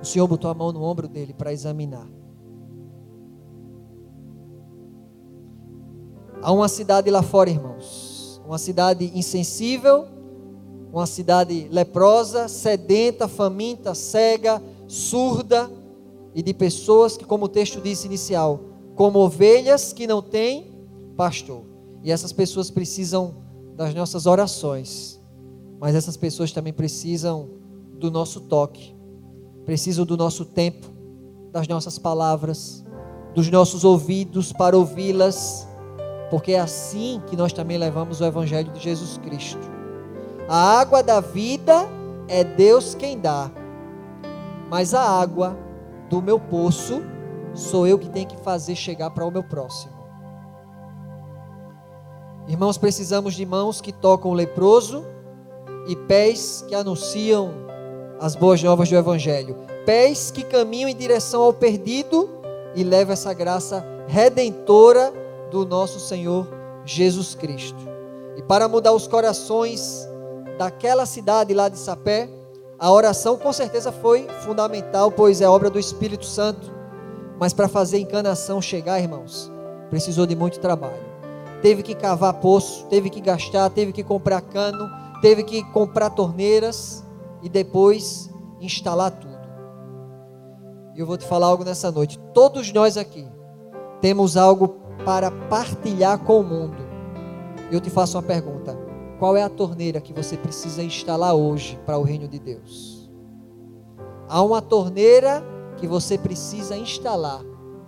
O 0.00 0.04
senhor 0.04 0.26
botou 0.28 0.50
a 0.50 0.54
mão 0.54 0.72
no 0.72 0.82
ombro 0.82 1.08
dele 1.08 1.32
para 1.32 1.52
examinar. 1.52 2.06
Há 6.40 6.52
uma 6.52 6.68
cidade 6.68 7.10
lá 7.10 7.22
fora, 7.22 7.50
irmãos. 7.50 8.07
Uma 8.48 8.56
cidade 8.56 9.12
insensível, 9.14 10.06
uma 10.90 11.04
cidade 11.04 11.68
leprosa, 11.70 12.48
sedenta, 12.48 13.28
faminta, 13.28 13.94
cega, 13.94 14.62
surda 14.86 15.70
e 16.34 16.42
de 16.42 16.54
pessoas 16.54 17.14
que, 17.14 17.26
como 17.26 17.44
o 17.44 17.48
texto 17.48 17.78
disse 17.78 18.06
inicial, 18.06 18.60
como 18.96 19.18
ovelhas 19.18 19.92
que 19.92 20.06
não 20.06 20.22
têm 20.22 20.72
pastor. 21.14 21.60
E 22.02 22.10
essas 22.10 22.32
pessoas 22.32 22.70
precisam 22.70 23.34
das 23.76 23.94
nossas 23.94 24.24
orações, 24.24 25.20
mas 25.78 25.94
essas 25.94 26.16
pessoas 26.16 26.50
também 26.50 26.72
precisam 26.72 27.50
do 27.98 28.10
nosso 28.10 28.40
toque, 28.40 28.96
precisam 29.66 30.06
do 30.06 30.16
nosso 30.16 30.46
tempo, 30.46 30.86
das 31.52 31.68
nossas 31.68 31.98
palavras, 31.98 32.82
dos 33.34 33.50
nossos 33.50 33.84
ouvidos 33.84 34.54
para 34.54 34.74
ouvi-las, 34.74 35.67
porque 36.30 36.52
é 36.52 36.60
assim 36.60 37.22
que 37.26 37.36
nós 37.36 37.52
também 37.52 37.78
levamos 37.78 38.20
o 38.20 38.24
Evangelho 38.24 38.70
de 38.72 38.80
Jesus 38.80 39.18
Cristo. 39.18 39.70
A 40.48 40.80
água 40.80 41.02
da 41.02 41.20
vida 41.20 41.88
é 42.26 42.44
Deus 42.44 42.94
quem 42.94 43.18
dá, 43.18 43.50
mas 44.70 44.94
a 44.94 45.02
água 45.02 45.56
do 46.08 46.20
meu 46.22 46.38
poço 46.38 47.02
sou 47.54 47.86
eu 47.86 47.98
que 47.98 48.08
tenho 48.08 48.26
que 48.26 48.36
fazer 48.38 48.74
chegar 48.74 49.10
para 49.10 49.26
o 49.26 49.30
meu 49.30 49.42
próximo. 49.42 49.92
Irmãos, 52.46 52.78
precisamos 52.78 53.34
de 53.34 53.44
mãos 53.44 53.80
que 53.80 53.92
tocam 53.92 54.30
o 54.30 54.34
leproso 54.34 55.04
e 55.86 55.94
pés 55.94 56.64
que 56.66 56.74
anunciam 56.74 57.52
as 58.20 58.34
boas 58.34 58.62
novas 58.62 58.88
do 58.88 58.96
Evangelho. 58.96 59.56
Pés 59.84 60.30
que 60.30 60.42
caminham 60.42 60.88
em 60.88 60.96
direção 60.96 61.42
ao 61.42 61.52
perdido 61.52 62.28
e 62.74 62.82
levam 62.82 63.12
essa 63.12 63.34
graça 63.34 63.84
redentora 64.06 65.12
do 65.50 65.64
nosso 65.64 66.00
Senhor 66.00 66.46
Jesus 66.84 67.34
Cristo. 67.34 67.78
E 68.36 68.42
para 68.42 68.68
mudar 68.68 68.92
os 68.92 69.06
corações 69.06 70.08
daquela 70.58 71.06
cidade 71.06 71.52
lá 71.54 71.68
de 71.68 71.78
Sapé, 71.78 72.28
a 72.78 72.92
oração 72.92 73.36
com 73.36 73.52
certeza 73.52 73.90
foi 73.90 74.26
fundamental, 74.44 75.10
pois 75.10 75.40
é 75.40 75.48
obra 75.48 75.68
do 75.68 75.78
Espírito 75.78 76.24
Santo. 76.24 76.72
Mas 77.38 77.52
para 77.52 77.68
fazer 77.68 77.98
encanação 77.98 78.62
chegar, 78.62 79.00
irmãos, 79.00 79.50
precisou 79.90 80.26
de 80.26 80.36
muito 80.36 80.60
trabalho. 80.60 81.08
Teve 81.60 81.82
que 81.82 81.94
cavar 81.94 82.34
poço, 82.34 82.86
teve 82.86 83.10
que 83.10 83.20
gastar, 83.20 83.68
teve 83.70 83.92
que 83.92 84.04
comprar 84.04 84.40
cano, 84.40 84.88
teve 85.20 85.42
que 85.42 85.62
comprar 85.72 86.10
torneiras 86.10 87.04
e 87.42 87.48
depois 87.48 88.30
instalar 88.60 89.10
tudo. 89.10 89.38
E 90.94 91.00
eu 91.00 91.06
vou 91.06 91.16
te 91.16 91.26
falar 91.26 91.48
algo 91.48 91.64
nessa 91.64 91.90
noite. 91.90 92.18
Todos 92.32 92.72
nós 92.72 92.96
aqui 92.96 93.26
temos 94.00 94.36
algo 94.36 94.77
para 95.04 95.30
partilhar 95.30 96.18
com 96.18 96.40
o 96.40 96.44
mundo. 96.44 96.76
Eu 97.70 97.80
te 97.80 97.90
faço 97.90 98.16
uma 98.16 98.22
pergunta: 98.22 98.76
qual 99.18 99.36
é 99.36 99.42
a 99.42 99.48
torneira 99.48 100.00
que 100.00 100.12
você 100.12 100.36
precisa 100.36 100.82
instalar 100.82 101.34
hoje 101.34 101.78
para 101.84 101.98
o 101.98 102.02
reino 102.02 102.28
de 102.28 102.38
Deus? 102.38 103.10
Há 104.28 104.42
uma 104.42 104.60
torneira 104.60 105.42
que 105.76 105.86
você 105.86 106.18
precisa 106.18 106.76
instalar 106.76 107.42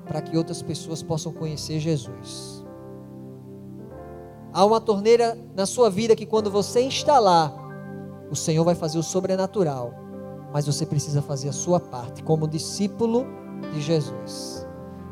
para 0.07 0.21
que 0.21 0.37
outras 0.37 0.63
pessoas 0.63 1.03
possam 1.03 1.33
conhecer 1.33 1.79
Jesus. 1.79 2.65
Há 4.53 4.65
uma 4.65 4.81
torneira 4.81 5.39
na 5.55 5.67
sua 5.67 5.89
vida 5.89 6.17
que 6.17 6.27
quando 6.27 6.51
você 6.51 6.81
instalar, 6.81 7.55
o 8.31 8.35
Senhor 8.35 8.65
vai 8.65 8.75
fazer 8.75 8.99
o 8.99 9.03
sobrenatural, 9.03 9.93
mas 10.53 10.67
você 10.67 10.85
precisa 10.85 11.23
fazer 11.23 11.49
a 11.49 11.53
sua 11.53 11.79
parte 11.79 12.23
como 12.23 12.49
discípulo 12.49 13.27
de 13.73 13.81
Jesus. 13.81 14.67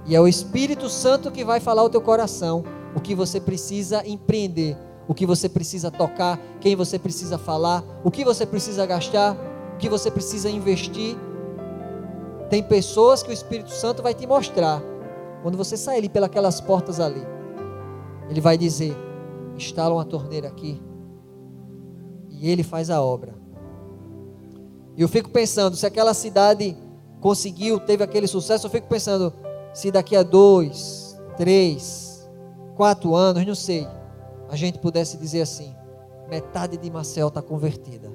E 0.09 0.16
é 0.16 0.20
o 0.20 0.26
Espírito 0.26 0.88
Santo 0.88 1.30
que 1.30 1.44
vai 1.44 1.61
falar 1.61 1.82
ao 1.82 1.90
teu 1.90 2.00
coração 2.00 2.64
o 2.96 3.00
que 3.00 3.14
você 3.14 3.38
precisa 3.38 4.02
empreender, 4.09 4.76
o 5.06 5.14
que 5.14 5.26
você 5.26 5.48
precisa 5.48 5.90
tocar, 5.90 6.40
quem 6.61 6.74
você 6.74 6.98
precisa 6.98 7.38
falar, 7.38 7.84
o 8.02 8.11
que 8.11 8.24
você 8.24 8.44
precisa 8.44 8.84
gastar 8.84 9.36
o 9.78 9.80
que 9.80 9.88
você 9.88 10.11
precisa 10.11 10.50
investir. 10.50 11.16
Tem 12.50 12.61
pessoas 12.61 13.22
que 13.22 13.30
o 13.30 13.32
Espírito 13.32 13.70
Santo 13.70 14.02
vai 14.02 14.12
te 14.12 14.26
mostrar. 14.26 14.82
Quando 15.40 15.56
você 15.56 15.76
sair 15.76 15.98
ali 15.98 16.09
pelas 16.09 16.61
portas 16.61 16.98
ali, 16.98 17.24
ele 18.28 18.40
vai 18.40 18.59
dizer: 18.59 18.96
instala 19.56 19.94
uma 19.94 20.04
torneira 20.04 20.48
aqui. 20.48 20.82
E 22.28 22.50
ele 22.50 22.64
faz 22.64 22.90
a 22.90 23.00
obra. 23.00 23.36
E 24.96 25.02
eu 25.02 25.06
fico 25.06 25.30
pensando, 25.30 25.76
se 25.76 25.86
aquela 25.86 26.12
cidade 26.12 26.76
conseguiu, 27.20 27.78
teve 27.78 28.02
aquele 28.02 28.26
sucesso, 28.26 28.66
eu 28.66 28.70
fico 28.70 28.88
pensando, 28.88 29.32
se 29.72 29.90
daqui 29.90 30.16
a 30.16 30.22
dois, 30.22 31.20
três, 31.36 32.28
quatro 32.76 33.14
anos, 33.14 33.46
não 33.46 33.54
sei, 33.54 33.86
a 34.48 34.56
gente 34.56 34.78
pudesse 34.78 35.16
dizer 35.16 35.42
assim: 35.42 35.74
metade 36.28 36.76
de 36.76 36.90
Marcel 36.90 37.28
está 37.28 37.42
convertida, 37.42 38.10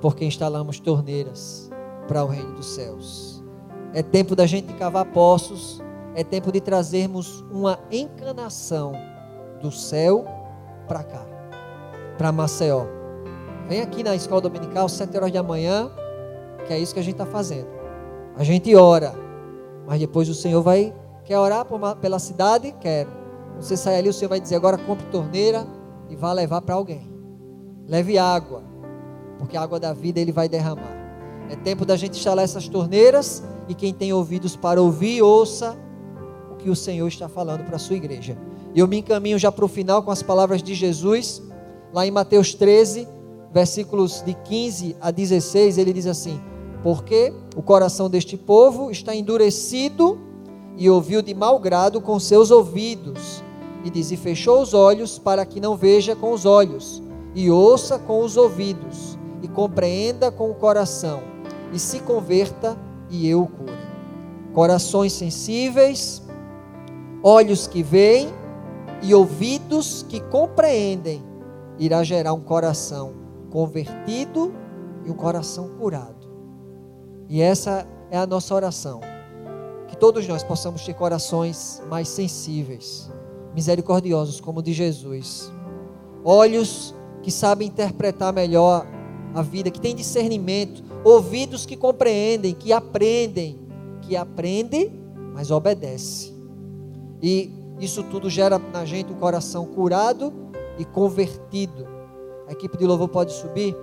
porque 0.00 0.24
instalamos 0.24 0.80
torneiras 0.80 1.70
para 2.06 2.24
o 2.24 2.28
reino 2.28 2.54
dos 2.54 2.66
céus. 2.66 3.42
É 3.92 4.02
tempo 4.02 4.36
da 4.36 4.46
gente 4.46 4.72
cavar 4.74 5.06
poços, 5.06 5.82
é 6.14 6.22
tempo 6.22 6.52
de 6.52 6.60
trazermos 6.60 7.40
uma 7.50 7.78
encanação 7.90 8.92
do 9.60 9.70
céu 9.70 10.24
para 10.86 11.02
cá, 11.02 11.26
para 12.18 12.32
Maceió. 12.32 12.84
Vem 13.68 13.80
aqui 13.80 14.02
na 14.02 14.14
escola 14.14 14.40
dominical, 14.40 14.88
sete 14.88 15.16
horas 15.16 15.32
da 15.32 15.42
manhã, 15.42 15.90
que 16.66 16.72
é 16.72 16.78
isso 16.78 16.94
que 16.94 17.00
a 17.00 17.02
gente 17.02 17.14
está 17.14 17.26
fazendo. 17.26 17.68
A 18.36 18.44
gente 18.44 18.74
ora, 18.76 19.14
mas 19.86 20.00
depois 20.00 20.28
o 20.28 20.34
Senhor 20.34 20.62
vai. 20.62 20.94
Quer 21.24 21.38
orar 21.38 21.66
uma, 21.72 21.96
pela 21.96 22.18
cidade? 22.18 22.74
Quero. 22.80 23.10
Você 23.60 23.76
sai 23.76 23.96
ali, 23.98 24.08
o 24.08 24.12
Senhor 24.12 24.28
vai 24.28 24.40
dizer: 24.40 24.56
agora 24.56 24.76
compre 24.76 25.06
torneira 25.06 25.66
e 26.08 26.16
vá 26.16 26.32
levar 26.32 26.60
para 26.62 26.74
alguém. 26.74 27.08
Leve 27.86 28.18
água, 28.18 28.62
porque 29.38 29.56
a 29.56 29.62
água 29.62 29.78
da 29.78 29.92
vida 29.92 30.20
Ele 30.20 30.32
vai 30.32 30.48
derramar. 30.48 30.94
É 31.48 31.56
tempo 31.56 31.84
da 31.84 31.96
gente 31.96 32.18
instalar 32.18 32.44
essas 32.44 32.68
torneiras 32.68 33.42
e 33.68 33.74
quem 33.74 33.92
tem 33.94 34.12
ouvidos 34.12 34.56
para 34.56 34.80
ouvir, 34.82 35.22
ouça 35.22 35.76
o 36.50 36.56
que 36.56 36.68
o 36.68 36.76
Senhor 36.76 37.06
está 37.06 37.28
falando 37.28 37.64
para 37.64 37.76
a 37.76 37.78
sua 37.78 37.96
igreja. 37.96 38.36
E 38.74 38.80
eu 38.80 38.86
me 38.86 38.98
encaminho 38.98 39.38
já 39.38 39.50
para 39.50 39.64
o 39.64 39.68
final 39.68 40.02
com 40.02 40.10
as 40.10 40.22
palavras 40.22 40.62
de 40.62 40.74
Jesus, 40.74 41.42
lá 41.92 42.06
em 42.06 42.10
Mateus 42.10 42.54
13, 42.54 43.08
versículos 43.52 44.22
de 44.22 44.34
15 44.34 44.96
a 45.00 45.10
16, 45.10 45.78
ele 45.78 45.92
diz 45.92 46.06
assim: 46.06 46.40
Porque 46.86 47.32
o 47.56 47.62
coração 47.62 48.08
deste 48.08 48.36
povo 48.36 48.92
está 48.92 49.12
endurecido 49.12 50.20
e 50.76 50.88
ouviu 50.88 51.20
de 51.20 51.34
mau 51.34 51.58
grado 51.58 52.00
com 52.00 52.20
seus 52.20 52.52
ouvidos, 52.52 53.42
e 53.84 53.90
diz: 53.90 54.12
E 54.12 54.16
fechou 54.16 54.62
os 54.62 54.72
olhos 54.72 55.18
para 55.18 55.44
que 55.44 55.58
não 55.58 55.76
veja 55.76 56.14
com 56.14 56.30
os 56.30 56.46
olhos, 56.46 57.02
e 57.34 57.50
ouça 57.50 57.98
com 57.98 58.20
os 58.22 58.36
ouvidos, 58.36 59.18
e 59.42 59.48
compreenda 59.48 60.30
com 60.30 60.48
o 60.48 60.54
coração, 60.54 61.22
e 61.72 61.78
se 61.80 61.98
converta, 61.98 62.78
e 63.10 63.28
eu 63.28 63.42
o 63.42 63.48
cure. 63.48 63.72
Corações 64.54 65.12
sensíveis, 65.12 66.22
olhos 67.20 67.66
que 67.66 67.82
veem 67.82 68.28
e 69.02 69.12
ouvidos 69.12 70.06
que 70.08 70.20
compreendem, 70.20 71.20
irá 71.80 72.04
gerar 72.04 72.32
um 72.32 72.42
coração 72.42 73.12
convertido 73.50 74.54
e 75.04 75.10
um 75.10 75.14
coração 75.14 75.68
curado. 75.80 76.15
E 77.28 77.40
essa 77.40 77.86
é 78.10 78.18
a 78.18 78.26
nossa 78.26 78.54
oração. 78.54 79.00
Que 79.88 79.96
todos 79.96 80.26
nós 80.26 80.42
possamos 80.42 80.84
ter 80.84 80.94
corações 80.94 81.82
mais 81.88 82.08
sensíveis, 82.08 83.10
misericordiosos, 83.54 84.40
como 84.40 84.60
o 84.60 84.62
de 84.62 84.72
Jesus. 84.72 85.52
Olhos 86.24 86.94
que 87.22 87.30
sabem 87.30 87.68
interpretar 87.68 88.32
melhor 88.32 88.86
a 89.34 89.42
vida, 89.42 89.70
que 89.70 89.80
têm 89.80 89.94
discernimento, 89.94 90.82
ouvidos 91.04 91.66
que 91.66 91.76
compreendem, 91.76 92.54
que 92.54 92.72
aprendem, 92.72 93.58
que 94.02 94.16
aprendem, 94.16 94.92
mas 95.34 95.50
obedece. 95.50 96.34
E 97.22 97.50
isso 97.80 98.02
tudo 98.04 98.30
gera 98.30 98.58
na 98.58 98.84
gente 98.84 99.12
um 99.12 99.16
coração 99.16 99.66
curado 99.66 100.32
e 100.78 100.84
convertido. 100.84 101.86
A 102.48 102.52
equipe 102.52 102.76
de 102.78 102.86
louvor 102.86 103.08
pode 103.08 103.32
subir. 103.32 103.76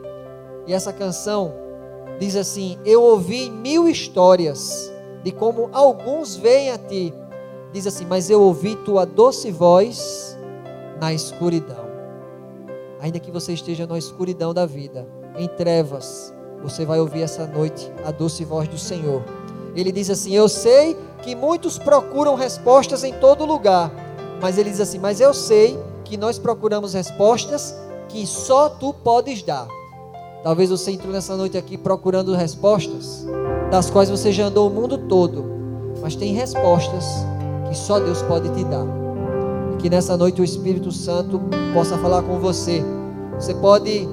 E 0.65 0.73
essa 0.73 0.93
canção 0.93 1.53
diz 2.19 2.35
assim: 2.35 2.77
Eu 2.85 3.01
ouvi 3.01 3.49
mil 3.49 3.87
histórias 3.87 4.91
de 5.23 5.31
como 5.31 5.69
alguns 5.71 6.35
vêm 6.35 6.71
a 6.71 6.77
ti. 6.77 7.13
Diz 7.71 7.87
assim: 7.87 8.05
Mas 8.05 8.29
eu 8.29 8.41
ouvi 8.41 8.75
tua 8.75 9.05
doce 9.05 9.51
voz 9.51 10.37
na 10.99 11.13
escuridão. 11.13 11.83
Ainda 12.99 13.19
que 13.19 13.31
você 13.31 13.53
esteja 13.53 13.85
na 13.85 13.97
escuridão 13.97 14.53
da 14.53 14.65
vida, 14.65 15.07
em 15.37 15.47
trevas, 15.47 16.33
você 16.61 16.85
vai 16.85 16.99
ouvir 16.99 17.21
essa 17.23 17.45
noite 17.45 17.91
a 18.05 18.11
doce 18.11 18.45
voz 18.45 18.67
do 18.67 18.77
Senhor. 18.77 19.23
Ele 19.75 19.91
diz 19.91 20.09
assim: 20.09 20.33
Eu 20.33 20.47
sei 20.47 20.97
que 21.21 21.35
muitos 21.35 21.77
procuram 21.77 22.35
respostas 22.35 23.03
em 23.03 23.13
todo 23.13 23.45
lugar, 23.45 23.91
mas 24.41 24.57
ele 24.57 24.69
diz 24.69 24.79
assim: 24.79 24.99
Mas 24.99 25.19
eu 25.19 25.33
sei 25.33 25.77
que 26.05 26.15
nós 26.17 26.37
procuramos 26.37 26.93
respostas 26.93 27.75
que 28.07 28.25
só 28.27 28.69
tu 28.69 28.93
podes 28.93 29.41
dar. 29.41 29.67
Talvez 30.43 30.69
você 30.69 30.91
entrou 30.91 31.13
nessa 31.13 31.37
noite 31.37 31.57
aqui 31.57 31.77
procurando 31.77 32.35
respostas, 32.35 33.25
das 33.71 33.89
quais 33.89 34.09
você 34.09 34.29
já 34.29 34.47
andou 34.47 34.69
o 34.69 34.73
mundo 34.73 34.97
todo, 34.97 35.45
mas 36.01 36.17
tem 36.17 36.33
respostas 36.33 37.05
que 37.69 37.77
só 37.77 37.97
Deus 37.97 38.21
pode 38.23 38.49
te 38.49 38.65
dar. 38.65 38.85
E 39.73 39.77
que 39.77 39.89
nessa 39.89 40.17
noite 40.17 40.41
o 40.41 40.43
Espírito 40.43 40.91
Santo 40.91 41.39
possa 41.73 41.97
falar 41.97 42.23
com 42.23 42.39
você. 42.39 42.83
Você 43.39 43.53
pode 43.53 44.05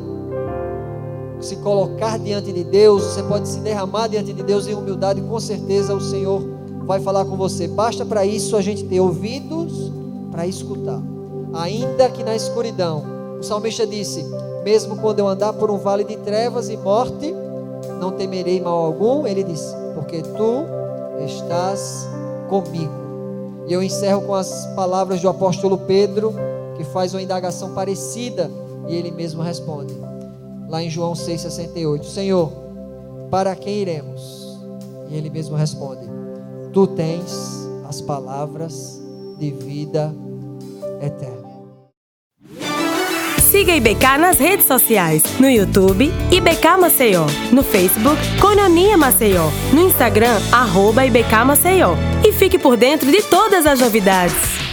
se 1.41 1.57
colocar 1.57 2.17
diante 2.17 2.53
de 2.53 2.63
Deus, 2.63 3.03
você 3.03 3.25
pode 3.25 3.49
se 3.49 3.59
derramar 3.59 4.07
diante 4.07 4.33
de 4.33 4.43
Deus 4.45 4.69
em 4.69 4.75
humildade, 4.75 5.21
com 5.21 5.41
certeza 5.41 5.93
o 5.95 6.01
Senhor 6.01 6.43
vai 6.87 7.01
falar 7.01 7.25
com 7.25 7.37
você. 7.37 7.67
Basta 7.67 8.05
para 8.05 8.25
isso 8.25 8.57
a 8.57 8.63
gente 8.63 8.85
ter 8.85 9.01
ouvidos 9.01 9.91
para 10.31 10.47
escutar, 10.47 11.03
ainda 11.55 12.09
que 12.09 12.23
na 12.23 12.37
escuridão. 12.37 13.03
O 13.41 13.43
salmista 13.43 13.85
disse: 13.85 14.25
Mesmo 14.65 14.97
quando 14.97 15.21
eu 15.21 15.29
andar 15.29 15.53
por 15.53 15.71
um 15.71 15.79
vale 15.79 16.05
de 16.05 16.17
trevas 16.19 16.69
e 16.69 16.77
morte, 16.77 17.35
não 17.99 18.13
temerei 18.13 18.61
mal 18.61 18.85
algum. 18.85 19.27
Ele 19.27 19.43
disse: 19.43 19.75
Porque 19.95 20.23
tu 20.23 20.65
estás 21.25 22.09
comigo. 22.49 23.01
E 23.67 23.73
eu 23.73 23.83
encerro 23.83 24.23
com 24.23 24.35
as 24.35 24.67
palavras 24.75 25.21
do 25.21 25.29
apóstolo 25.29 25.79
Pedro, 25.79 26.35
que 26.77 26.85
faz 26.85 27.15
uma 27.15 27.23
indagação 27.23 27.73
parecida, 27.75 28.51
e 28.89 28.95
ele 28.95 29.11
mesmo 29.11 29.43
responde 29.43 30.11
lá 30.71 30.83
em 30.83 30.89
João 30.89 31.13
6,68: 31.13 32.05
Senhor, 32.05 32.51
para 33.31 33.55
quem 33.57 33.79
iremos? 33.79 34.59
E 35.11 35.17
ele 35.17 35.29
mesmo 35.29 35.57
responde: 35.57 36.07
Tu 36.73 36.87
tens 36.87 37.69
as 37.87 38.01
palavras 38.01 39.03
de 39.39 39.51
vida 39.51 40.15
eterna. 41.03 41.40
Siga 43.51 43.75
IBK 43.75 44.17
nas 44.17 44.39
redes 44.39 44.65
sociais, 44.65 45.25
no 45.41 45.51
YouTube, 45.51 46.13
IBK 46.31 46.79
Maceió, 46.81 47.27
no 47.51 47.65
Facebook, 47.65 48.17
Cononia 48.41 48.97
Maceió, 48.97 49.51
no 49.73 49.81
Instagram, 49.81 50.41
arroba 50.53 51.05
IBK 51.05 51.45
Maceió. 51.45 51.97
E 52.25 52.31
fique 52.31 52.61
por 52.61 52.77
dentro 52.77 53.11
de 53.11 53.21
todas 53.23 53.67
as 53.67 53.81
novidades. 53.81 54.70